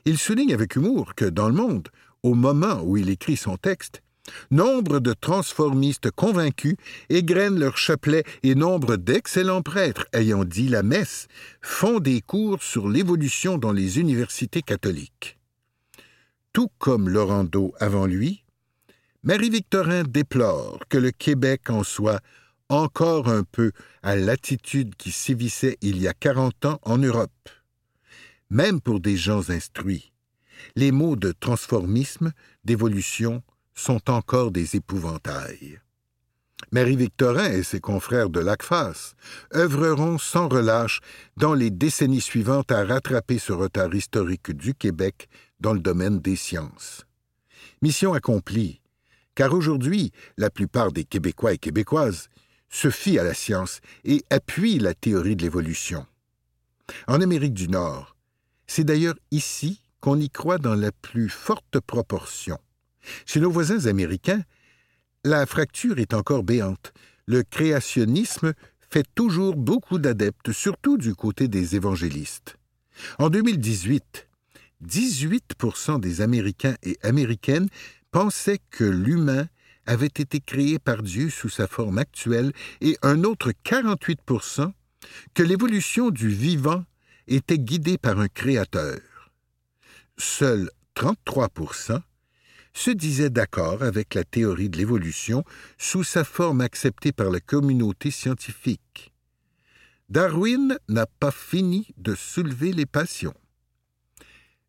Il 0.05 0.19
souligne 0.19 0.53
avec 0.53 0.77
humour 0.77 1.15
que 1.15 1.25
dans 1.25 1.49
le 1.49 1.55
monde, 1.55 1.89
au 2.23 2.35
moment 2.35 2.83
où 2.83 2.97
il 2.97 3.09
écrit 3.09 3.37
son 3.37 3.57
texte, 3.57 4.03
nombre 4.51 5.01
de 5.01 5.13
transformistes 5.13 6.11
convaincus 6.11 6.77
égrènent 7.09 7.59
leur 7.59 7.77
chapelet 7.77 8.25
et 8.43 8.55
nombre 8.55 8.97
d'excellents 8.97 9.63
prêtres 9.63 10.07
ayant 10.13 10.45
dit 10.45 10.69
la 10.69 10.83
messe 10.83 11.29
font 11.61 12.01
des 12.01 12.21
cours 12.21 12.63
sur 12.63 12.89
l'évolution 12.89 13.59
dans 13.59 13.73
les 13.73 13.99
universités 13.99 14.63
catholiques. 14.63 15.39
Tout 16.53 16.71
comme 16.79 17.09
Laurando 17.09 17.73
avant 17.79 18.07
lui, 18.07 18.45
Marie-Victorin 19.23 20.03
déplore 20.03 20.81
que 20.89 20.99
le 20.99 21.13
Québec 21.13 21.71
en 21.71 21.85
soit 21.85 22.21
encore 22.69 23.29
un 23.29 23.45
peu 23.45 23.73
à 24.03 24.17
l'attitude 24.17 24.97
qui 24.97 25.13
sévissait 25.13 25.79
il 25.81 26.01
y 26.01 26.09
a 26.09 26.13
quarante 26.13 26.65
ans 26.65 26.81
en 26.83 26.99
Europe. 26.99 27.31
Même 28.53 28.83
pour 28.83 29.01
des 29.01 29.17
gens 29.17 29.49
instruits, 29.49 30.13
les 30.77 30.93
mots 30.93 31.17
de 31.17 31.33
transformisme, 31.33 32.33
d'évolution, 32.67 33.43
sont 33.75 34.11
encore 34.11 34.51
des 34.51 34.77
épouvantails. 34.77 35.81
Marie-Victorin 36.71 37.51
et 37.51 37.63
ses 37.63 37.81
confrères 37.81 38.29
de 38.29 38.41
l'ACFAS 38.41 39.15
œuvreront 39.55 40.19
sans 40.19 40.51
relâche 40.51 41.01
dans 41.39 41.55
les 41.55 41.71
décennies 41.71 42.21
suivantes 42.21 42.71
à 42.71 42.85
rattraper 42.85 43.39
ce 43.39 43.55
retard 43.55 43.95
historique 43.95 44.51
du 44.51 44.75
Québec 44.75 45.31
dans 45.59 45.73
le 45.73 45.81
domaine 45.81 46.19
des 46.19 46.37
sciences. 46.37 47.07
Mission 47.81 48.13
accomplie, 48.13 48.83
car 49.35 49.55
aujourd'hui, 49.55 50.13
la 50.37 50.51
plupart 50.51 50.93
des 50.93 51.05
Québécois 51.05 51.55
et 51.55 51.59
Québécoises 51.59 52.29
se 52.69 52.91
fient 52.91 53.19
à 53.19 53.25
la 53.25 53.33
science 53.33 53.81
et 54.05 54.23
appuient 54.29 54.79
la 54.79 54.93
théorie 54.93 55.37
de 55.37 55.43
l'évolution. 55.43 56.07
En 57.07 57.23
Amérique 57.23 57.55
du 57.55 57.69
Nord, 57.69 58.13
c'est 58.67 58.85
d'ailleurs 58.85 59.17
ici 59.31 59.81
qu'on 60.01 60.19
y 60.19 60.31
croit 60.31 60.59
dans 60.59 60.75
la 60.75 60.93
plus 60.93 61.29
forte 61.29 61.81
proportion. 61.81 62.59
Chez 63.27 63.41
nos 63.41 63.51
voisins 63.51 63.87
américains, 63.87 64.43
la 65.25 65.47
fracture 65.47 65.99
est 65.99 66.15
encore 66.15 66.43
béante. 66.43 66.93
Le 67.27 67.43
créationnisme 67.43 68.53
fait 68.91 69.07
toujours 69.15 69.57
beaucoup 69.57 69.99
d'adeptes, 69.99 70.53
surtout 70.53 70.99
du 70.99 71.15
côté 71.15 71.49
des 71.49 71.77
évangélistes. 71.77 72.57
En 73.19 73.31
2018, 73.31 74.29
18% 74.85 76.01
des 76.01 76.21
Américains 76.21 76.75
et 76.83 76.99
Américaines 77.03 77.69
pensait 78.11 78.59
que 78.71 78.85
l'humain 78.85 79.47
avait 79.87 80.07
été 80.07 80.41
créé 80.41 80.79
par 80.79 81.03
Dieu 81.03 81.31
sous 81.31 81.49
sa 81.49 81.67
forme 81.67 81.99
actuelle 81.99 82.53
et 82.81 82.97
un 83.03 83.25
autre 83.25 83.53
48% 83.65 84.73
que 85.35 85.43
l'évolution 85.43 86.11
du 86.11 86.29
vivant 86.29 86.85
était 87.35 87.59
guidée 87.59 87.99
par 87.99 88.19
un 88.21 88.29
créateur. 88.29 89.01
Seuls 90.19 90.71
33% 90.97 92.01
se 92.75 92.91
disaient 92.91 93.31
d'accord 93.31 93.83
avec 93.83 94.15
la 94.15 94.25
théorie 94.25 94.69
de 94.69 94.79
l'évolution 94.79 95.45
sous 95.79 96.05
sa 96.05 96.25
forme 96.25 96.61
acceptée 96.61 97.13
par 97.13 97.31
la 97.31 97.41
communauté 97.41 98.11
scientifique. 98.11 99.13
Darwin 100.09 100.79
n'a 100.89 101.07
pas 101.07 101.31
fini 101.31 101.89
de 101.97 102.15
soulever 102.15 102.73
les 102.73 102.87
passions. 102.87 103.35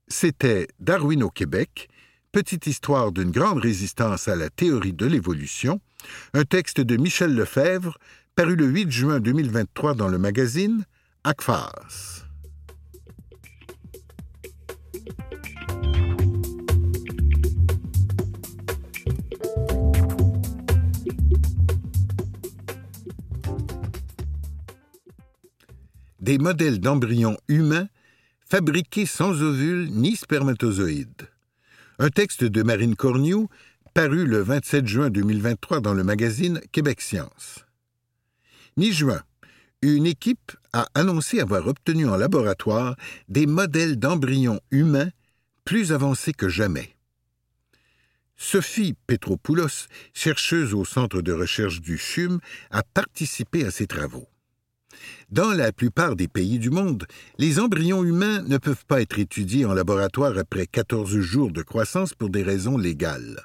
C'était 0.07 0.67
Darwin 0.79 1.23
au 1.23 1.29
Québec, 1.29 1.89
Petite 2.33 2.65
histoire 2.65 3.11
d'une 3.11 3.29
grande 3.29 3.59
résistance 3.59 4.27
à 4.27 4.35
la 4.35 4.49
théorie 4.49 4.91
de 4.91 5.05
l'évolution, 5.05 5.79
un 6.33 6.45
texte 6.45 6.81
de 6.81 6.97
Michel 6.97 7.35
Lefebvre, 7.35 7.99
paru 8.35 8.55
le 8.55 8.65
8 8.65 8.89
juin 8.89 9.19
2023 9.19 9.93
dans 9.93 10.07
le 10.07 10.17
magazine 10.17 10.83
ACFAS. 11.23 12.22
Des 26.23 26.37
modèles 26.37 26.79
d'embryons 26.79 27.37
humains 27.49 27.89
fabriqués 28.45 29.05
sans 29.05 29.41
ovules 29.41 29.89
ni 29.91 30.15
spermatozoïdes. 30.15 31.27
Un 31.99 32.09
texte 32.09 32.45
de 32.45 32.63
Marine 32.63 32.95
Cornioux, 32.95 33.49
paru 33.93 34.25
le 34.25 34.41
27 34.41 34.87
juin 34.87 35.09
2023 35.09 35.81
dans 35.81 35.93
le 35.93 36.05
magazine 36.05 36.61
Québec 36.71 37.01
Science. 37.01 37.65
Mi-juin, 38.77 39.21
une 39.81 40.05
équipe 40.05 40.53
a 40.71 40.87
annoncé 40.95 41.41
avoir 41.41 41.67
obtenu 41.67 42.07
en 42.07 42.15
laboratoire 42.15 42.95
des 43.27 43.45
modèles 43.45 43.97
d'embryons 43.97 44.61
humains 44.71 45.09
plus 45.65 45.91
avancés 45.91 46.31
que 46.31 46.47
jamais. 46.47 46.95
Sophie 48.37 48.95
Petropoulos, 49.07 49.89
chercheuse 50.13 50.73
au 50.73 50.85
centre 50.85 51.21
de 51.21 51.33
recherche 51.33 51.81
du 51.81 51.97
CHUM, 51.97 52.39
a 52.71 52.81
participé 52.81 53.65
à 53.65 53.71
ces 53.71 53.87
travaux. 53.87 54.29
Dans 55.29 55.51
la 55.51 55.71
plupart 55.71 56.15
des 56.15 56.27
pays 56.27 56.59
du 56.59 56.69
monde, 56.69 57.05
les 57.37 57.59
embryons 57.59 58.03
humains 58.03 58.41
ne 58.43 58.57
peuvent 58.57 58.85
pas 58.87 59.01
être 59.01 59.19
étudiés 59.19 59.65
en 59.65 59.73
laboratoire 59.73 60.37
après 60.37 60.67
14 60.67 61.19
jours 61.19 61.51
de 61.51 61.61
croissance 61.61 62.13
pour 62.13 62.29
des 62.29 62.43
raisons 62.43 62.77
légales. 62.77 63.41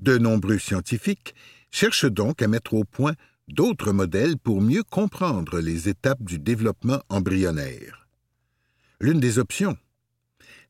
De 0.00 0.18
nombreux 0.18 0.58
scientifiques 0.58 1.34
cherchent 1.70 2.10
donc 2.10 2.42
à 2.42 2.48
mettre 2.48 2.74
au 2.74 2.84
point 2.84 3.14
d'autres 3.48 3.92
modèles 3.92 4.36
pour 4.36 4.60
mieux 4.60 4.82
comprendre 4.82 5.58
les 5.60 5.88
étapes 5.88 6.22
du 6.22 6.38
développement 6.38 7.00
embryonnaire. 7.08 8.06
L'une 9.00 9.20
des 9.20 9.38
options 9.38 9.76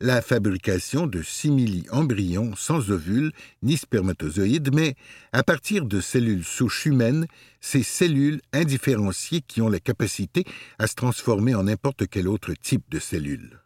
la 0.00 0.22
fabrication 0.22 1.06
de 1.06 1.22
simili-embryons 1.22 2.54
sans 2.56 2.90
ovules 2.90 3.32
ni 3.62 3.76
spermatozoïdes, 3.76 4.74
mais 4.74 4.94
à 5.32 5.42
partir 5.42 5.86
de 5.86 6.00
cellules 6.00 6.44
souches 6.44 6.86
humaines, 6.86 7.26
ces 7.60 7.82
cellules 7.82 8.40
indifférenciées 8.52 9.40
qui 9.40 9.62
ont 9.62 9.68
la 9.68 9.80
capacité 9.80 10.44
à 10.78 10.86
se 10.86 10.94
transformer 10.94 11.54
en 11.54 11.64
n'importe 11.64 12.06
quel 12.08 12.28
autre 12.28 12.52
type 12.54 12.84
de 12.90 12.98
cellules. 12.98 13.60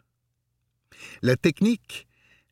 La 1.23 1.37
technique 1.37 2.07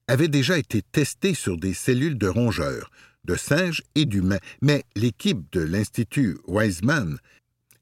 avait 0.07 0.29
déjà 0.29 0.59
été 0.59 0.83
testée 0.83 1.35
sur 1.35 1.57
des 1.57 1.75
cellules 1.75 2.19
de 2.19 2.29
rongeurs, 2.29 2.91
de 3.25 3.37
singes 3.37 3.83
et 3.95 4.07
d'humains, 4.07 4.39
mais 4.63 4.85
l'équipe 4.97 5.53
de 5.53 5.61
l'Institut 5.61 6.39
Weizmann 6.47 7.19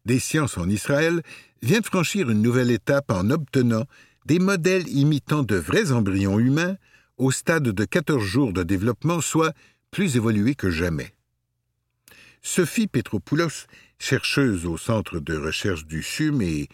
des 0.04 0.18
sciences 0.18 0.58
en 0.58 0.68
Israël 0.68 1.22
vient 1.62 1.80
de 1.80 1.86
franchir 1.86 2.30
une 2.30 2.42
nouvelle 2.42 2.70
étape 2.70 3.10
en 3.10 3.30
obtenant 3.30 3.84
des 4.26 4.40
modèles 4.40 4.88
imitant 4.88 5.44
de 5.44 5.54
vrais 5.54 5.92
embryons 5.92 6.40
humains 6.40 6.76
au 7.16 7.30
stade 7.30 7.62
de 7.62 7.84
14 7.84 8.22
jours 8.22 8.52
de 8.52 8.64
développement, 8.64 9.20
soit 9.20 9.54
plus 9.92 10.16
évolués 10.16 10.56
que 10.56 10.68
jamais. 10.68 11.14
Sophie 12.42 12.88
Petropoulos, 12.88 13.66
chercheuse 13.98 14.66
au 14.66 14.76
Centre 14.76 15.20
de 15.20 15.36
recherche 15.36 15.86
du 15.86 16.02
CHUM 16.02 16.42
et 16.42 16.68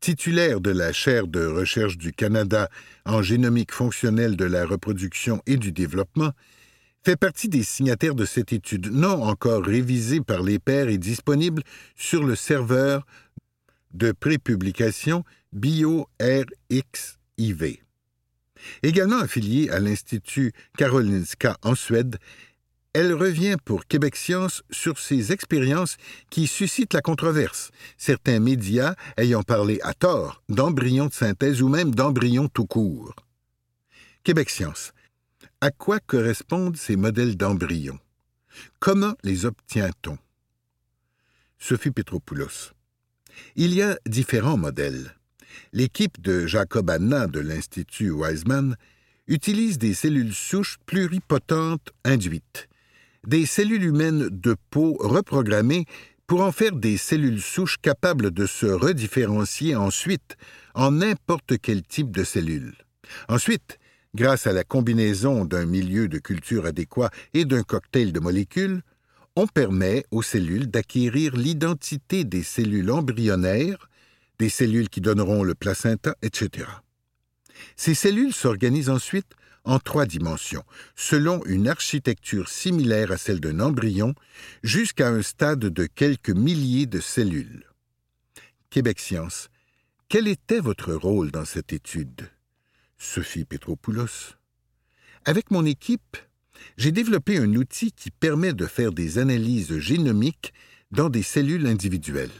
titulaire 0.00 0.60
de 0.60 0.70
la 0.70 0.92
chaire 0.92 1.28
de 1.28 1.46
recherche 1.46 1.96
du 1.96 2.12
Canada 2.12 2.68
en 3.04 3.22
génomique 3.22 3.72
fonctionnelle 3.72 4.36
de 4.36 4.44
la 4.44 4.66
reproduction 4.66 5.40
et 5.46 5.56
du 5.56 5.70
développement, 5.70 6.32
fait 7.04 7.16
partie 7.16 7.48
des 7.48 7.62
signataires 7.62 8.16
de 8.16 8.24
cette 8.24 8.52
étude, 8.52 8.90
non 8.92 9.22
encore 9.22 9.64
révisée 9.64 10.20
par 10.20 10.42
les 10.42 10.58
pairs 10.58 10.88
et 10.88 10.98
disponible 10.98 11.62
sur 11.94 12.24
le 12.24 12.34
serveur 12.34 13.06
de 13.94 14.12
prépublication 14.12 15.24
BioRxiv. 15.52 16.08
Également 18.82 19.18
affiliée 19.18 19.70
à 19.70 19.78
l'Institut 19.78 20.52
Karolinska 20.76 21.56
en 21.62 21.74
Suède, 21.74 22.18
elle 22.92 23.12
revient 23.12 23.56
pour 23.64 23.86
Québec 23.86 24.16
Science 24.16 24.62
sur 24.70 24.98
ses 24.98 25.30
expériences 25.30 25.96
qui 26.30 26.46
suscitent 26.46 26.94
la 26.94 27.00
controverse, 27.00 27.70
certains 27.96 28.40
médias 28.40 28.94
ayant 29.16 29.42
parlé 29.42 29.78
à 29.82 29.94
tort 29.94 30.42
d'embryons 30.48 31.06
de 31.06 31.12
synthèse 31.12 31.62
ou 31.62 31.68
même 31.68 31.94
d'embryons 31.94 32.48
tout 32.48 32.66
court. 32.66 33.14
Québec 34.24 34.50
Science. 34.50 34.92
À 35.60 35.70
quoi 35.70 36.00
correspondent 36.00 36.76
ces 36.76 36.96
modèles 36.96 37.36
d'embryons? 37.36 37.98
Comment 38.80 39.14
les 39.22 39.44
obtient-on? 39.44 40.18
Sophie 41.58 41.90
Petropoulos. 41.90 42.72
Il 43.56 43.74
y 43.74 43.82
a 43.82 43.98
différents 44.06 44.56
modèles. 44.56 45.17
L'équipe 45.72 46.20
de 46.20 46.46
Jacob 46.46 46.90
Anna 46.90 47.26
de 47.26 47.40
l'Institut 47.40 48.10
Weizmann 48.10 48.76
utilise 49.26 49.78
des 49.78 49.94
cellules 49.94 50.34
souches 50.34 50.78
pluripotentes 50.86 51.90
induites, 52.04 52.68
des 53.26 53.46
cellules 53.46 53.84
humaines 53.84 54.28
de 54.30 54.56
peau 54.70 54.96
reprogrammées 55.00 55.84
pour 56.26 56.42
en 56.42 56.52
faire 56.52 56.72
des 56.72 56.98
cellules 56.98 57.40
souches 57.40 57.78
capables 57.80 58.30
de 58.30 58.46
se 58.46 58.66
redifférencier 58.66 59.76
ensuite 59.76 60.36
en 60.74 60.92
n'importe 60.92 61.54
quel 61.60 61.82
type 61.82 62.10
de 62.10 62.22
cellule. 62.24 62.74
Ensuite, 63.28 63.78
grâce 64.14 64.46
à 64.46 64.52
la 64.52 64.64
combinaison 64.64 65.44
d'un 65.44 65.64
milieu 65.64 66.08
de 66.08 66.18
culture 66.18 66.66
adéquat 66.66 67.10
et 67.32 67.44
d'un 67.44 67.62
cocktail 67.62 68.12
de 68.12 68.20
molécules, 68.20 68.82
on 69.36 69.46
permet 69.46 70.04
aux 70.10 70.22
cellules 70.22 70.68
d'acquérir 70.68 71.36
l'identité 71.36 72.24
des 72.24 72.42
cellules 72.42 72.90
embryonnaires, 72.90 73.87
des 74.38 74.48
cellules 74.48 74.88
qui 74.88 75.00
donneront 75.00 75.42
le 75.42 75.54
placenta, 75.54 76.16
etc. 76.22 76.66
Ces 77.76 77.94
cellules 77.94 78.32
s'organisent 78.32 78.90
ensuite 78.90 79.32
en 79.64 79.78
trois 79.78 80.06
dimensions, 80.06 80.64
selon 80.96 81.44
une 81.44 81.68
architecture 81.68 82.48
similaire 82.48 83.12
à 83.12 83.18
celle 83.18 83.40
d'un 83.40 83.60
embryon, 83.60 84.14
jusqu'à 84.62 85.08
un 85.08 85.22
stade 85.22 85.60
de 85.60 85.86
quelques 85.86 86.30
milliers 86.30 86.86
de 86.86 87.00
cellules. 87.00 87.64
Québec 88.70 88.98
Science, 88.98 89.48
quel 90.08 90.26
était 90.26 90.60
votre 90.60 90.94
rôle 90.94 91.30
dans 91.30 91.44
cette 91.44 91.72
étude? 91.72 92.30
Sophie 92.96 93.44
Petropoulos. 93.44 94.36
Avec 95.24 95.50
mon 95.50 95.66
équipe, 95.66 96.16
j'ai 96.76 96.92
développé 96.92 97.38
un 97.38 97.54
outil 97.54 97.92
qui 97.92 98.10
permet 98.10 98.52
de 98.52 98.66
faire 98.66 98.92
des 98.92 99.18
analyses 99.18 99.78
génomiques 99.78 100.54
dans 100.90 101.10
des 101.10 101.22
cellules 101.22 101.66
individuelles. 101.66 102.30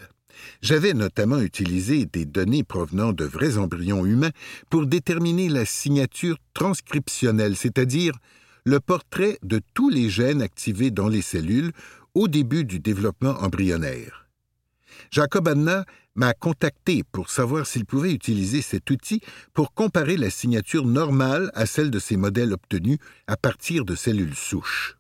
J'avais 0.63 0.95
notamment 0.95 1.41
utilisé 1.41 2.07
des 2.07 2.25
données 2.25 2.65
provenant 2.65 3.13
de 3.13 3.25
vrais 3.25 3.59
embryons 3.59 4.05
humains 4.05 4.33
pour 4.71 4.87
déterminer 4.87 5.49
la 5.49 5.65
signature 5.65 6.37
transcriptionnelle, 6.55 7.57
c'est-à-dire 7.57 8.15
le 8.65 8.81
portrait 8.81 9.39
de 9.43 9.61
tous 9.75 9.89
les 9.89 10.11
gènes 10.11 10.43
activés 10.43 10.91
dans 10.91 11.09
les 11.09 11.23
cellules 11.23 11.73
au 12.15 12.29
début 12.29 12.65
du 12.65 12.81
développement 12.81 13.37
embryonnaire. 13.41 14.27
Jacob 15.11 15.49
Anna 15.49 15.85
m'a 16.15 16.35
contacté 16.35 17.05
pour 17.05 17.31
savoir 17.31 17.67
s'il 17.67 17.85
pouvait 17.85 18.13
utiliser 18.13 18.61
cet 18.61 18.91
outil 18.91 19.21
pour 19.55 19.73
comparer 19.73 20.17
la 20.17 20.31
signature 20.31 20.85
normale 20.85 21.51
à 21.55 21.65
celle 21.65 21.91
de 21.91 21.99
ses 22.01 22.17
modèles 22.17 22.53
obtenus 22.53 22.99
à 23.27 23.37
partir 23.37 23.85
de 23.85 23.95
cellules 23.95 24.35
souches. 24.35 24.97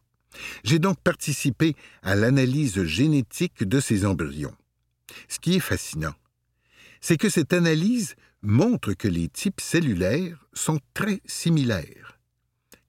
J'ai 0.62 0.78
donc 0.78 1.00
participé 1.00 1.74
à 2.02 2.14
l'analyse 2.14 2.84
génétique 2.84 3.64
de 3.64 3.80
ces 3.80 4.06
embryons. 4.06 4.54
Ce 5.28 5.38
qui 5.38 5.56
est 5.56 5.60
fascinant, 5.60 6.14
c'est 7.00 7.16
que 7.16 7.28
cette 7.28 7.52
analyse 7.52 8.14
montre 8.42 8.92
que 8.92 9.08
les 9.08 9.28
types 9.28 9.60
cellulaires 9.60 10.46
sont 10.52 10.78
très 10.94 11.20
similaires. 11.24 12.18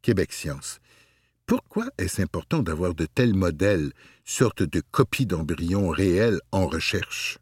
Québec 0.02 0.34
Science. 0.34 0.80
Pourquoi 1.46 1.90
est-ce 1.98 2.22
important 2.22 2.62
d'avoir 2.62 2.94
de 2.94 3.06
tels 3.06 3.34
modèles, 3.34 3.92
sorte 4.24 4.62
de 4.62 4.82
copies 4.92 5.26
d'embryons 5.26 5.90
réels 5.90 6.40
en 6.52 6.68
recherche? 6.68 7.40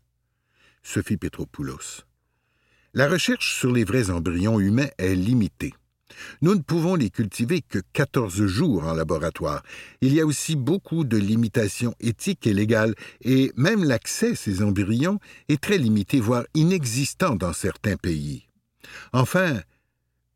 Sophie 0.82 1.17
Petropoulos. 1.17 2.06
La 2.93 3.10
recherche 3.10 3.60
sur 3.60 3.71
les 3.73 3.84
vrais 3.84 4.10
embryons 4.10 4.60
humains 4.60 4.89
est 4.97 5.13
limitée. 5.13 5.73
Nous 6.41 6.56
ne 6.56 6.62
pouvons 6.62 6.96
les 6.96 7.10
cultiver 7.10 7.62
que 7.62 7.80
14 7.93 8.46
jours 8.46 8.86
en 8.86 8.93
laboratoire. 8.93 9.63
Il 10.02 10.13
y 10.13 10.22
a 10.22 10.26
aussi 10.26 10.56
beaucoup 10.56 11.04
de 11.04 11.17
limitations 11.17 11.96
éthiques 12.00 12.48
et 12.48 12.54
légales, 12.54 12.96
et 13.22 13.52
même 13.56 13.84
l'accès 13.84 14.32
à 14.32 14.36
ces 14.36 14.62
embryons 14.62 15.20
est 15.50 15.62
très 15.62 15.78
limité, 15.78 16.20
voire 16.20 16.46
inexistant 16.54 17.36
dans 17.36 17.54
certains 17.54 17.98
pays. 17.98 18.48
Enfin, 19.13 19.60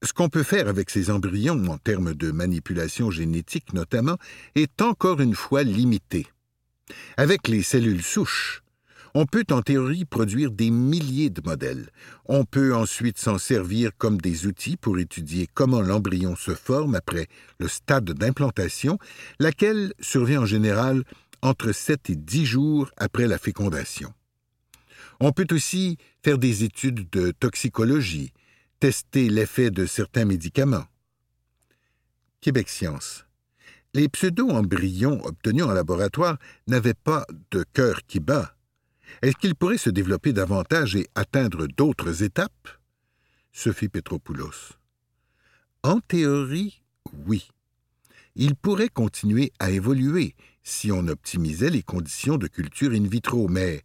ce 0.04 0.14
qu'on 0.14 0.30
peut 0.30 0.44
faire 0.44 0.68
avec 0.68 0.90
ces 0.90 1.12
embryons, 1.12 1.64
en 1.68 1.78
termes 1.78 2.14
de 2.14 2.32
manipulation 2.32 3.12
génétique 3.12 3.74
notamment, 3.74 4.18
est 4.56 4.82
encore 4.82 5.22
une 5.22 5.36
fois 5.36 5.64
limité. 5.64 6.28
Avec 7.18 7.48
les 7.48 7.62
cellules 7.62 8.04
souches, 8.04 8.64
on 9.14 9.26
peut 9.26 9.46
en 9.52 9.62
théorie 9.62 10.06
produire 10.06 10.52
des 10.52 10.70
milliers 10.70 11.30
de 11.30 11.42
modèles. 11.44 11.90
On 12.26 12.46
peut 12.46 12.76
ensuite 12.76 13.18
s'en 13.18 13.38
servir 13.38 13.92
comme 13.98 14.20
des 14.20 14.48
outils 14.48 14.78
pour 14.78 15.00
étudier 15.00 15.48
comment 15.54 15.82
l'embryon 15.82 16.36
se 16.36 16.56
forme 16.56 16.96
après 16.96 17.28
le 17.60 17.68
stade 17.68 18.12
d'implantation, 18.12 18.98
laquelle 19.40 19.94
survient 20.00 20.42
en 20.42 20.46
général 20.46 21.04
entre 21.42 21.72
7 21.72 22.10
et 22.10 22.16
10 22.16 22.46
jours 22.46 22.92
après 22.98 23.28
la 23.28 23.38
fécondation. 23.38 24.14
On 25.20 25.32
peut 25.32 25.48
aussi 25.52 25.98
faire 26.24 26.38
des 26.38 26.64
études 26.64 27.10
de 27.12 27.32
toxicologie, 27.32 28.34
tester 28.80 29.30
l'effet 29.30 29.70
de 29.72 29.86
certains 29.86 30.26
médicaments. 30.26 30.86
Québec 32.42 32.70
Science. 32.70 33.26
Les 33.94 34.08
pseudo-embryons 34.08 35.24
obtenus 35.26 35.66
en 35.66 35.74
laboratoire 35.74 36.38
n'avaient 36.68 36.96
pas 36.96 37.26
de 37.52 37.64
cœur 37.74 38.02
qui 38.08 38.20
bat. 38.20 38.56
Est-ce 39.22 39.36
qu'il 39.36 39.56
pourrait 39.56 39.78
se 39.78 39.90
développer 39.90 40.34
davantage 40.34 40.96
et 40.96 41.08
atteindre 41.16 41.68
d'autres 41.68 42.24
étapes? 42.24 42.70
Sophie 43.52 43.90
Petropoulos. 43.90 44.78
En 45.84 46.00
théorie, 46.00 46.82
oui. 47.26 47.50
Il 48.36 48.56
pourrait 48.56 48.90
continuer 48.90 49.52
à 49.60 49.72
évoluer 49.72 50.36
si 50.64 50.92
on 50.92 51.08
optimisait 51.08 51.70
les 51.70 51.84
conditions 51.84 52.38
de 52.38 52.48
culture 52.48 52.92
in 52.92 53.08
vitro, 53.08 53.48
mais, 53.48 53.82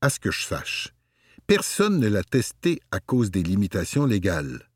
à 0.00 0.10
ce 0.10 0.18
que 0.18 0.30
je 0.30 0.42
sache, 0.42 0.92
personne 1.46 2.00
ne 2.00 2.08
l'a 2.08 2.24
testé 2.24 2.80
à 2.90 3.00
cause 3.00 3.30
des 3.30 3.42
limitations 3.42 4.06
légales. 4.06 4.68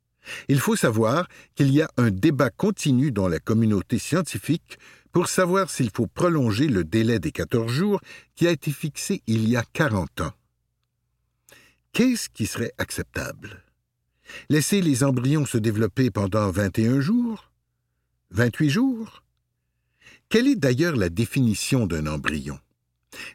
Il 0.47 0.59
faut 0.59 0.75
savoir 0.75 1.27
qu'il 1.55 1.71
y 1.71 1.81
a 1.81 1.89
un 1.97 2.11
débat 2.11 2.51
continu 2.51 3.11
dans 3.11 3.27
la 3.27 3.39
communauté 3.39 3.97
scientifique 3.97 4.77
pour 5.11 5.27
savoir 5.27 5.69
s'il 5.69 5.89
faut 5.89 6.07
prolonger 6.07 6.67
le 6.67 6.83
délai 6.83 7.19
des 7.19 7.31
14 7.31 7.71
jours 7.71 8.01
qui 8.35 8.47
a 8.47 8.51
été 8.51 8.71
fixé 8.71 9.21
il 9.27 9.47
y 9.47 9.55
a 9.55 9.63
40 9.73 10.21
ans. 10.21 10.33
Qu'est-ce 11.93 12.29
qui 12.29 12.47
serait 12.47 12.71
acceptable? 12.77 13.63
Laisser 14.49 14.81
les 14.81 15.03
embryons 15.03 15.45
se 15.45 15.57
développer 15.57 16.09
pendant 16.09 16.49
21 16.49 17.01
jours? 17.01 17.51
28 18.31 18.69
jours? 18.69 19.23
Quelle 20.29 20.47
est 20.47 20.55
d'ailleurs 20.55 20.95
la 20.95 21.09
définition 21.09 21.85
d'un 21.85 22.07
embryon? 22.07 22.57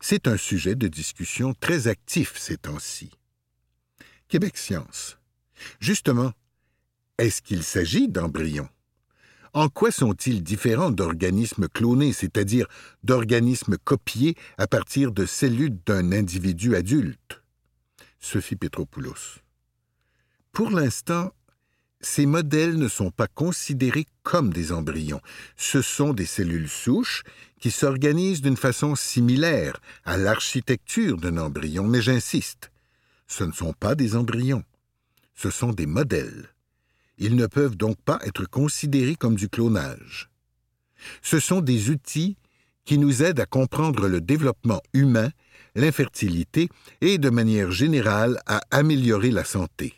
C'est 0.00 0.26
un 0.26 0.38
sujet 0.38 0.74
de 0.74 0.88
discussion 0.88 1.52
très 1.52 1.86
actif 1.86 2.38
ces 2.38 2.56
temps-ci. 2.56 3.10
Québec 4.28 4.56
Science. 4.56 5.18
Justement, 5.78 6.32
est-ce 7.18 7.42
qu'il 7.42 7.62
s'agit 7.62 8.08
d'embryons? 8.08 8.68
En 9.56 9.70
quoi 9.70 9.90
sont-ils 9.90 10.42
différents 10.42 10.90
d'organismes 10.90 11.66
clonés, 11.68 12.12
c'est-à-dire 12.12 12.66
d'organismes 13.04 13.78
copiés 13.82 14.36
à 14.58 14.66
partir 14.66 15.12
de 15.12 15.24
cellules 15.24 15.78
d'un 15.86 16.12
individu 16.12 16.76
adulte? 16.76 17.42
Sophie 18.20 18.56
Petropoulos. 18.56 19.40
Pour 20.52 20.68
l'instant, 20.68 21.32
ces 22.02 22.26
modèles 22.26 22.76
ne 22.76 22.86
sont 22.86 23.10
pas 23.10 23.28
considérés 23.28 24.04
comme 24.22 24.52
des 24.52 24.72
embryons. 24.72 25.22
Ce 25.56 25.80
sont 25.80 26.12
des 26.12 26.26
cellules 26.26 26.68
souches 26.68 27.22
qui 27.58 27.70
s'organisent 27.70 28.42
d'une 28.42 28.58
façon 28.58 28.94
similaire 28.94 29.80
à 30.04 30.18
l'architecture 30.18 31.16
d'un 31.16 31.38
embryon, 31.38 31.84
mais 31.84 32.02
j'insiste, 32.02 32.70
ce 33.26 33.44
ne 33.44 33.52
sont 33.52 33.72
pas 33.72 33.94
des 33.94 34.16
embryons, 34.16 34.64
ce 35.34 35.48
sont 35.48 35.72
des 35.72 35.86
modèles. 35.86 36.50
Ils 37.18 37.36
ne 37.36 37.46
peuvent 37.46 37.76
donc 37.76 37.96
pas 38.02 38.18
être 38.24 38.44
considérés 38.44 39.16
comme 39.16 39.36
du 39.36 39.48
clonage. 39.48 40.30
Ce 41.22 41.40
sont 41.40 41.60
des 41.60 41.90
outils 41.90 42.36
qui 42.84 42.98
nous 42.98 43.22
aident 43.22 43.40
à 43.40 43.46
comprendre 43.46 44.08
le 44.08 44.20
développement 44.20 44.80
humain, 44.92 45.30
l'infertilité 45.74 46.68
et, 47.00 47.18
de 47.18 47.30
manière 47.30 47.70
générale, 47.70 48.40
à 48.46 48.60
améliorer 48.70 49.30
la 49.30 49.44
santé. 49.44 49.94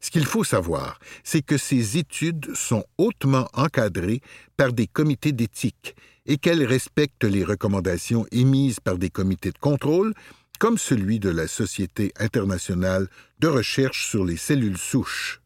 Ce 0.00 0.10
qu'il 0.10 0.26
faut 0.26 0.44
savoir, 0.44 0.98
c'est 1.22 1.42
que 1.42 1.56
ces 1.56 1.98
études 1.98 2.54
sont 2.54 2.84
hautement 2.98 3.48
encadrées 3.54 4.20
par 4.56 4.72
des 4.72 4.86
comités 4.86 5.32
d'éthique 5.32 5.94
et 6.26 6.36
qu'elles 6.36 6.64
respectent 6.64 7.24
les 7.24 7.44
recommandations 7.44 8.26
émises 8.32 8.80
par 8.80 8.98
des 8.98 9.10
comités 9.10 9.52
de 9.52 9.58
contrôle, 9.58 10.14
comme 10.58 10.78
celui 10.78 11.20
de 11.20 11.30
la 11.30 11.46
Société 11.46 12.12
internationale 12.18 13.08
de 13.38 13.46
recherche 13.46 14.08
sur 14.08 14.24
les 14.24 14.36
cellules 14.36 14.78
souches. 14.78 15.40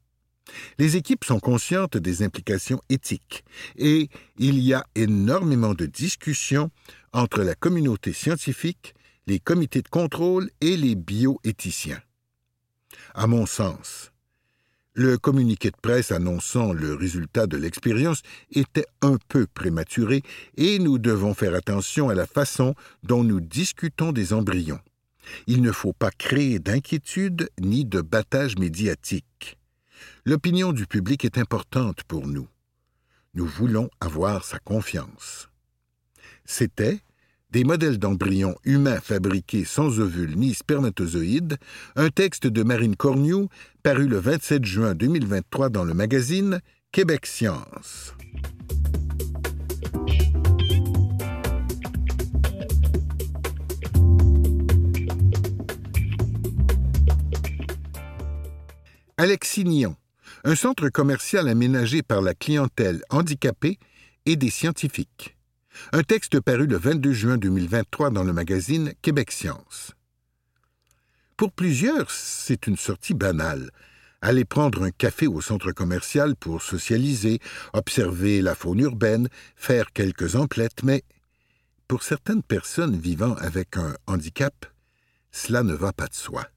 Les 0.79 0.97
équipes 0.97 1.25
sont 1.25 1.41
conscientes 1.41 1.97
des 1.97 2.23
implications 2.23 2.81
éthiques 2.89 3.45
et 3.77 4.09
il 4.39 4.59
y 4.59 4.75
a 4.75 4.85
énormément 4.95 5.75
de 5.75 5.87
discussions 5.87 6.71
entre 7.13 7.43
la 7.43 7.55
communauté 7.55 8.13
scientifique, 8.13 8.95
les 9.27 9.39
comités 9.39 9.83
de 9.83 9.89
contrôle 9.89 10.51
et 10.61 10.77
les 10.77 10.95
bioéthiciens. 10.95 12.01
À 13.15 13.27
mon 13.27 13.47
sens, 13.47 14.13
le 14.95 15.17
communiqué 15.17 15.71
de 15.71 15.77
presse 15.81 16.13
annonçant 16.13 16.73
le 16.73 16.95
résultat 16.95 17.47
de 17.47 17.57
l'expérience 17.57 18.23
était 18.51 18.87
un 19.01 19.17
peu 19.29 19.47
prématuré 19.47 20.23
et 20.57 20.79
nous 20.79 20.99
devons 20.99 21.33
faire 21.33 21.55
attention 21.55 22.11
à 22.11 22.15
la 22.15 22.27
façon 22.27 22.75
dont 23.03 23.25
nous 23.25 23.41
discutons 23.41 24.13
des 24.13 24.35
embryons. 24.35 24.81
Il 25.47 25.63
ne 25.63 25.73
faut 25.73 25.93
pas 25.95 26.11
créer 26.11 26.59
d'inquiétude 26.59 27.49
ni 27.61 27.85
de 27.85 28.01
battage 28.01 28.57
médiatique. 28.59 29.59
L'opinion 30.25 30.73
du 30.73 30.87
public 30.87 31.25
est 31.25 31.39
importante 31.39 32.03
pour 32.05 32.27
nous. 32.27 32.49
Nous 33.35 33.47
voulons 33.47 33.89
avoir 34.01 34.45
sa 34.45 34.59
confiance. 34.59 35.49
C'était 36.45 37.01
des 37.51 37.65
modèles 37.65 37.99
d'embryons 37.99 38.57
humains 38.65 39.01
fabriqués 39.01 39.65
sans 39.65 40.01
ovules 40.01 40.37
ni 40.37 40.55
spermatozoïdes, 40.55 41.59
un 41.97 42.09
texte 42.09 42.47
de 42.47 42.63
Marine 42.63 42.97
Cornu 42.97 43.49
paru 43.83 44.07
le 44.07 44.19
27 44.19 44.65
juin 44.65 44.95
2023 44.95 45.69
dans 45.69 45.85
le 45.85 45.93
magazine 45.93 46.61
Québec 46.93 47.27
Science. 47.27 48.15
Alexignon, 59.23 59.95
un 60.43 60.57
centre 60.57 60.89
commercial 60.89 61.49
aménagé 61.49 62.03
par 62.03 62.23
la 62.23 62.35
clientèle 62.35 63.05
handicapée 63.09 63.79
et 64.27 64.35
des 64.35 64.51
scientifiques. 64.51 65.37
Un 65.93 66.03
texte 66.03 66.41
paru 66.41 66.67
le 66.67 66.77
22 66.77 67.13
juin 67.13 67.37
2023 67.37 68.11
dans 68.11 68.25
le 68.25 68.33
magazine 68.33 68.93
Québec 69.01 69.31
Science. 69.31 69.93
Pour 71.37 71.53
plusieurs, 71.53 72.11
c'est 72.11 72.67
une 72.67 72.77
sortie 72.77 73.15
banale. 73.15 73.71
Aller 74.23 74.45
prendre 74.45 74.83
un 74.83 74.91
café 74.91 75.29
au 75.29 75.41
centre 75.41 75.71
commercial 75.71 76.35
pour 76.35 76.61
socialiser, 76.61 77.39
observer 77.75 78.43
la 78.43 78.57
faune 78.57 78.81
urbaine, 78.81 79.29
faire 79.55 79.93
quelques 79.93 80.35
emplettes, 80.35 80.83
mais 80.83 81.05
pour 81.87 82.03
certaines 82.03 82.43
personnes 82.43 82.99
vivant 82.99 83.35
avec 83.35 83.77
un 83.77 83.95
handicap, 84.09 84.67
cela 85.31 85.63
ne 85.63 85.75
va 85.75 85.93
pas 85.93 86.09
de 86.09 86.15
soi. 86.15 86.49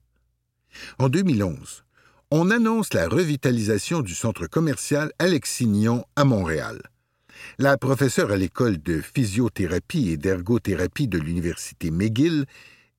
En 0.98 1.08
2011, 1.08 1.85
on 2.30 2.50
annonce 2.50 2.92
la 2.92 3.08
revitalisation 3.08 4.00
du 4.00 4.14
centre 4.14 4.46
commercial 4.48 5.12
Alexignon 5.18 6.04
à 6.16 6.24
Montréal. 6.24 6.82
La 7.58 7.76
professeure 7.76 8.32
à 8.32 8.36
l'école 8.36 8.78
de 8.78 9.00
physiothérapie 9.00 10.10
et 10.10 10.16
d'ergothérapie 10.16 11.06
de 11.06 11.18
l'Université 11.18 11.90
McGill, 11.90 12.46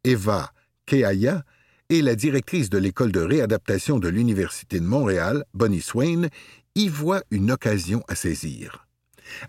Eva 0.04 0.52
Keaya, 0.86 1.44
et 1.90 2.02
la 2.02 2.16
directrice 2.16 2.70
de 2.70 2.78
l'école 2.78 3.12
de 3.12 3.20
réadaptation 3.20 4.00
de 4.00 4.08
l'Université 4.08 4.80
de 4.80 4.86
Montréal, 4.86 5.44
Bonnie 5.54 5.82
Swain, 5.82 6.28
y 6.76 6.88
voient 6.88 7.24
une 7.32 7.52
occasion 7.52 8.04
à 8.08 8.16
saisir. 8.16 8.88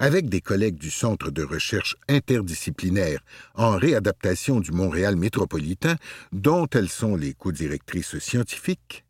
Avec 0.00 0.28
des 0.28 0.40
collègues 0.40 0.78
du 0.78 0.90
Centre 0.90 1.30
de 1.30 1.44
recherche 1.44 1.96
interdisciplinaire 2.08 3.20
en 3.54 3.76
réadaptation 3.76 4.58
du 4.58 4.72
Montréal 4.72 5.14
métropolitain, 5.14 5.96
dont 6.32 6.66
elles 6.72 6.88
sont 6.88 7.14
les 7.14 7.34
co-directrices 7.34 8.18
scientifiques, 8.18 9.04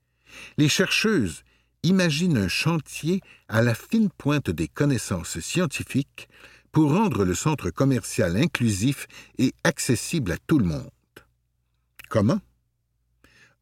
les 0.56 0.68
chercheuses 0.68 1.42
imaginent 1.82 2.38
un 2.38 2.48
chantier 2.48 3.20
à 3.48 3.62
la 3.62 3.74
fine 3.74 4.10
pointe 4.10 4.50
des 4.50 4.68
connaissances 4.68 5.38
scientifiques 5.40 6.28
pour 6.72 6.92
rendre 6.92 7.24
le 7.24 7.34
centre 7.34 7.70
commercial 7.70 8.36
inclusif 8.36 9.06
et 9.38 9.52
accessible 9.64 10.32
à 10.32 10.38
tout 10.46 10.58
le 10.58 10.66
monde. 10.66 10.90
Comment? 12.08 12.40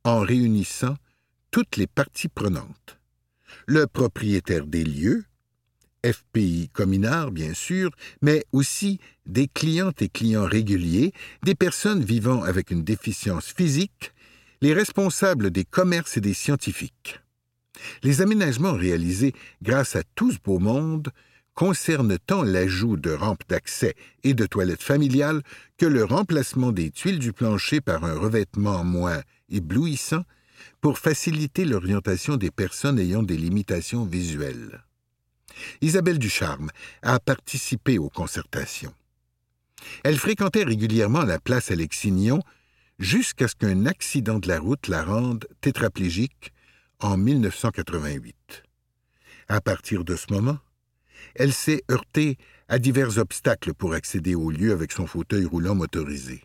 En 0.05 0.20
réunissant 0.20 0.96
toutes 1.50 1.76
les 1.76 1.87
parties 1.87 2.29
prenantes. 2.29 2.98
Le 3.66 3.87
propriétaire 3.87 4.66
des 4.66 4.85
lieux, 4.85 5.24
FPI 6.05 6.68
Cominard, 6.72 7.33
bien 7.33 7.55
sûr, 7.55 7.90
mais 8.22 8.44
aussi 8.52 9.00
des 9.24 9.48
clientes 9.48 10.02
et 10.02 10.09
clients 10.09 10.46
réguliers, 10.46 11.12
des 11.42 11.55
personnes 11.55 12.05
vivant 12.05 12.42
avec 12.42 12.70
une 12.70 12.85
déficience 12.85 13.52
physique, 13.52 14.12
les 14.61 14.73
responsables 14.73 15.51
des 15.51 15.64
commerces 15.64 16.16
et 16.16 16.21
des 16.21 16.35
scientifiques. 16.35 17.21
Les 18.03 18.23
aménagements 18.23 18.73
réalisés 18.73 19.35
grâce 19.62 19.97
à 19.97 20.03
tout 20.14 20.33
ce 20.33 20.38
beau 20.42 20.59
monde 20.59 21.11
concernent 21.55 22.19
tant 22.27 22.42
l'ajout 22.42 22.97
de 22.97 23.11
rampes 23.11 23.45
d'accès 23.49 23.95
et 24.25 24.35
de 24.35 24.47
toilettes 24.47 24.83
familiales 24.83 25.42
que 25.79 25.87
le 25.87 26.05
remplacement 26.05 26.73
des 26.73 26.90
tuiles 26.90 27.19
du 27.19 27.33
plancher 27.33 27.81
par 27.81 28.05
un 28.05 28.19
revêtement 28.19 28.85
moins 28.85 29.23
éblouissant 29.49 30.25
pour 30.81 30.99
faciliter 30.99 31.64
l'orientation 31.64 32.37
des 32.37 32.51
personnes 32.51 32.99
ayant 32.99 33.23
des 33.23 33.37
limitations 33.37 34.05
visuelles. 34.05 34.85
Isabelle 35.81 36.19
Ducharme 36.19 36.71
a 37.03 37.19
participé 37.19 37.99
aux 37.99 38.11
concertations. 38.11 38.95
Elle 40.05 40.19
fréquentait 40.19 40.64
régulièrement 40.64 41.23
la 41.23 41.38
place 41.38 41.71
Alexignon 41.71 42.40
jusqu'à 42.99 43.49
ce 43.49 43.55
qu'un 43.55 43.87
accident 43.87 44.39
de 44.39 44.49
la 44.49 44.59
route 44.59 44.89
la 44.89 45.05
rende 45.05 45.47
tétraplégique 45.61 46.53
en 47.01 47.17
1988. 47.17 48.65
À 49.49 49.61
partir 49.61 50.05
de 50.05 50.17
ce 50.17 50.33
moment, 50.33 50.59
elle 51.35 51.53
s'est 51.53 51.83
heurtée 51.91 52.37
à 52.69 52.79
divers 52.79 53.19
obstacles 53.19 53.75
pour 53.75 53.95
accéder 53.95 54.35
au 54.35 54.51
lieu 54.51 54.73
avec 54.73 54.93
son 54.93 55.07
fauteuil 55.07 55.45
roulant 55.45 55.75
motorisé. 55.75 56.43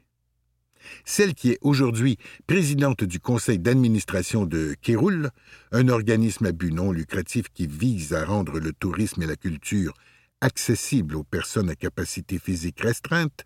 Celle 1.05 1.35
qui 1.35 1.51
est 1.51 1.59
aujourd'hui 1.61 2.17
présidente 2.47 3.03
du 3.03 3.19
conseil 3.19 3.59
d'administration 3.59 4.45
de 4.45 4.75
Kéroul, 4.81 5.29
un 5.71 5.87
organisme 5.87 6.47
à 6.47 6.51
but 6.51 6.73
non 6.73 6.91
lucratif 6.91 7.45
qui 7.53 7.67
vise 7.67 8.13
à 8.13 8.25
rendre 8.25 8.59
le 8.59 8.73
tourisme 8.73 9.21
et 9.21 9.27
la 9.27 9.35
culture 9.35 9.93
accessibles 10.41 11.15
aux 11.15 11.23
personnes 11.23 11.69
à 11.69 11.75
capacité 11.75 12.39
physique 12.39 12.81
restreinte, 12.81 13.45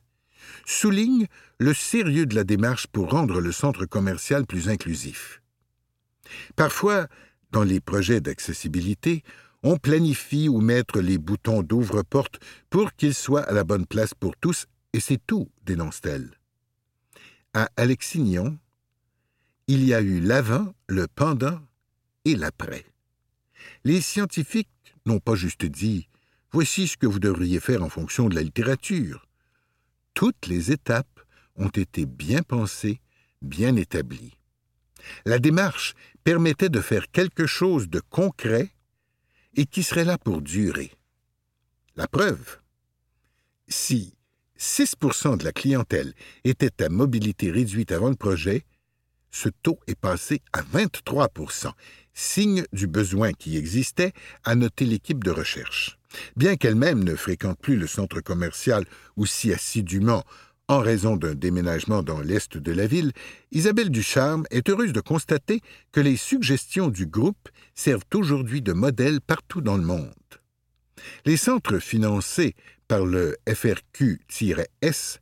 souligne 0.66 1.28
le 1.60 1.74
sérieux 1.74 2.26
de 2.26 2.36
la 2.36 2.44
démarche 2.44 2.88
pour 2.88 3.12
rendre 3.12 3.40
le 3.42 3.52
centre 3.52 3.86
commercial 3.86 4.46
plus 4.46 4.70
inclusif. 4.70 5.42
Parfois, 6.56 7.08
dans 7.52 7.64
les 7.64 7.80
projets 7.80 8.22
d'accessibilité, 8.22 9.24
on 9.64 9.78
planifie 9.78 10.50
ou 10.50 10.62
mettre 10.62 11.00
les 11.00 11.18
boutons 11.18 11.64
d'ouvre-porte 11.64 12.40
pour 12.70 12.94
qu'ils 12.94 13.16
soient 13.16 13.44
à 13.44 13.54
la 13.54 13.64
bonne 13.64 13.86
place 13.86 14.14
pour 14.14 14.36
tous, 14.38 14.68
et 14.94 15.00
c'est 15.00 15.20
tout, 15.26 15.50
dénonce-t-elle. 15.66 16.32
À 17.54 17.70
Alexignon, 17.78 18.58
il 19.68 19.84
y 19.84 19.94
a 19.94 20.02
eu 20.02 20.20
l'avant, 20.20 20.74
le 20.88 21.08
pendant 21.08 21.60
et 22.26 22.36
l'après. 22.36 22.86
Les 23.84 24.02
scientifiques 24.02 24.70
n'ont 25.06 25.20
pas 25.20 25.36
juste 25.36 25.66
dit 25.66 26.08
Voici 26.52 26.88
ce 26.88 26.98
que 26.98 27.08
vous 27.08 27.20
devriez 27.20 27.60
faire 27.60 27.84
en 27.84 27.90
fonction 27.90 28.30
de 28.30 28.36
la 28.36 28.42
littérature. 28.42 29.25
Toutes 30.16 30.48
les 30.48 30.72
étapes 30.72 31.20
ont 31.58 31.70
été 31.70 32.06
bien 32.06 32.42
pensées, 32.42 33.02
bien 33.42 33.76
établies. 33.76 34.34
La 35.26 35.38
démarche 35.38 35.94
permettait 36.24 36.70
de 36.70 36.82
faire 36.82 37.12
quelque 37.12 37.46
chose 37.46 37.90
de 37.90 38.00
concret 38.00 38.72
et 39.56 39.66
qui 39.66 39.84
serait 39.84 40.06
là 40.06 40.18
pour 40.18 40.42
durer. 40.42 40.92
La 41.96 42.08
preuve 42.08 42.60
Si 43.68 44.16
6% 44.58 45.38
de 45.38 45.44
la 45.44 45.52
clientèle 45.52 46.14
était 46.44 46.82
à 46.84 46.90
mobilité 46.90 47.52
réduite 47.52 47.92
avant 47.92 48.10
le 48.10 48.16
projet, 48.16 48.66
ce 49.32 49.50
taux 49.50 49.80
est 49.86 50.00
passé 50.00 50.42
à 50.54 50.62
23% 50.62 51.72
signe 52.14 52.64
du 52.72 52.88
besoin 52.88 53.34
qui 53.34 53.58
existait, 53.58 54.14
a 54.46 54.56
noté 54.56 54.86
l'équipe 54.86 55.24
de 55.24 55.32
recherche. 55.32 56.00
Bien 56.36 56.56
qu'elle-même 56.56 57.04
ne 57.04 57.16
fréquente 57.16 57.60
plus 57.60 57.78
le 57.78 57.88
centre 57.88 58.22
commercial 58.22 58.86
aussi 59.16 59.54
assidûment 59.54 60.24
en 60.68 60.80
raison 60.80 61.16
d'un 61.16 61.36
déménagement 61.36 62.02
dans 62.02 62.22
l'est 62.22 62.58
de 62.58 62.72
la 62.72 62.88
ville, 62.88 63.12
Isabelle 63.52 63.92
Ducharme 63.92 64.46
est 64.50 64.68
heureuse 64.68 64.94
de 64.94 65.02
constater 65.02 65.62
que 65.92 66.00
les 66.00 66.18
suggestions 66.18 66.88
du 66.88 67.06
groupe 67.06 67.50
servent 67.76 68.02
aujourd'hui 68.16 68.64
de 68.64 68.74
modèle 68.74 69.22
partout 69.22 69.62
dans 69.62 69.78
le 69.78 69.84
monde. 69.84 70.14
Les 71.26 71.38
centres 71.38 71.78
financés 71.78 72.56
par 72.88 73.06
le 73.06 73.36
FRQ-S 73.48 75.20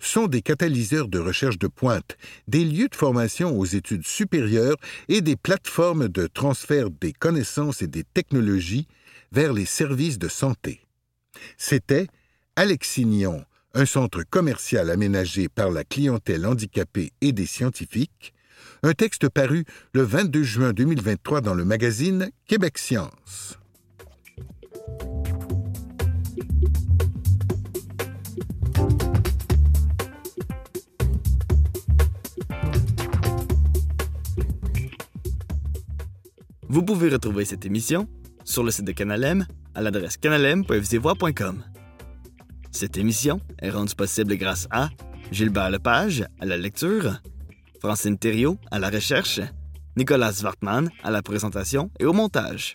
sont 0.00 0.26
des 0.26 0.42
catalyseurs 0.42 1.08
de 1.08 1.18
recherche 1.18 1.58
de 1.58 1.68
pointe, 1.68 2.16
des 2.48 2.64
lieux 2.64 2.88
de 2.88 2.96
formation 2.96 3.56
aux 3.56 3.66
études 3.66 4.06
supérieures 4.06 4.76
et 5.08 5.20
des 5.20 5.36
plateformes 5.36 6.08
de 6.08 6.26
transfert 6.26 6.90
des 6.90 7.12
connaissances 7.12 7.82
et 7.82 7.86
des 7.86 8.04
technologies 8.04 8.88
vers 9.32 9.52
les 9.52 9.64
services 9.64 10.18
de 10.18 10.28
santé. 10.28 10.80
C'était 11.56 12.08
Alexignon, 12.56 13.44
un 13.74 13.86
centre 13.86 14.24
commercial 14.28 14.90
aménagé 14.90 15.48
par 15.48 15.70
la 15.70 15.84
clientèle 15.84 16.46
handicapée 16.46 17.12
et 17.20 17.32
des 17.32 17.46
scientifiques, 17.46 18.34
un 18.82 18.92
texte 18.92 19.28
paru 19.28 19.64
le 19.94 20.02
22 20.02 20.42
juin 20.42 20.72
2023 20.72 21.40
dans 21.40 21.54
le 21.54 21.64
magazine 21.64 22.30
Québec 22.46 22.78
Science. 22.78 23.56
Vous 36.68 36.82
pouvez 36.84 37.08
retrouver 37.08 37.44
cette 37.44 37.66
émission 37.66 38.08
sur 38.44 38.62
le 38.62 38.70
site 38.70 38.86
de 38.86 38.92
Canalem 38.92 39.46
à 39.74 39.82
l'adresse 39.82 40.16
canalem.fcvoix.com. 40.16 41.64
Cette 42.70 42.96
émission 42.96 43.40
est 43.60 43.70
rendue 43.70 43.94
possible 43.94 44.36
grâce 44.36 44.66
à 44.70 44.90
Gilbert 45.32 45.70
Lepage 45.70 46.24
à 46.40 46.46
la 46.46 46.56
lecture, 46.56 47.20
Francine 47.80 48.18
Thériault 48.18 48.58
à 48.70 48.78
la 48.78 48.90
recherche, 48.90 49.40
Nicolas 49.96 50.32
Wartman 50.42 50.90
à 51.02 51.10
la 51.10 51.22
présentation 51.22 51.90
et 51.98 52.04
au 52.04 52.12
montage. 52.12 52.74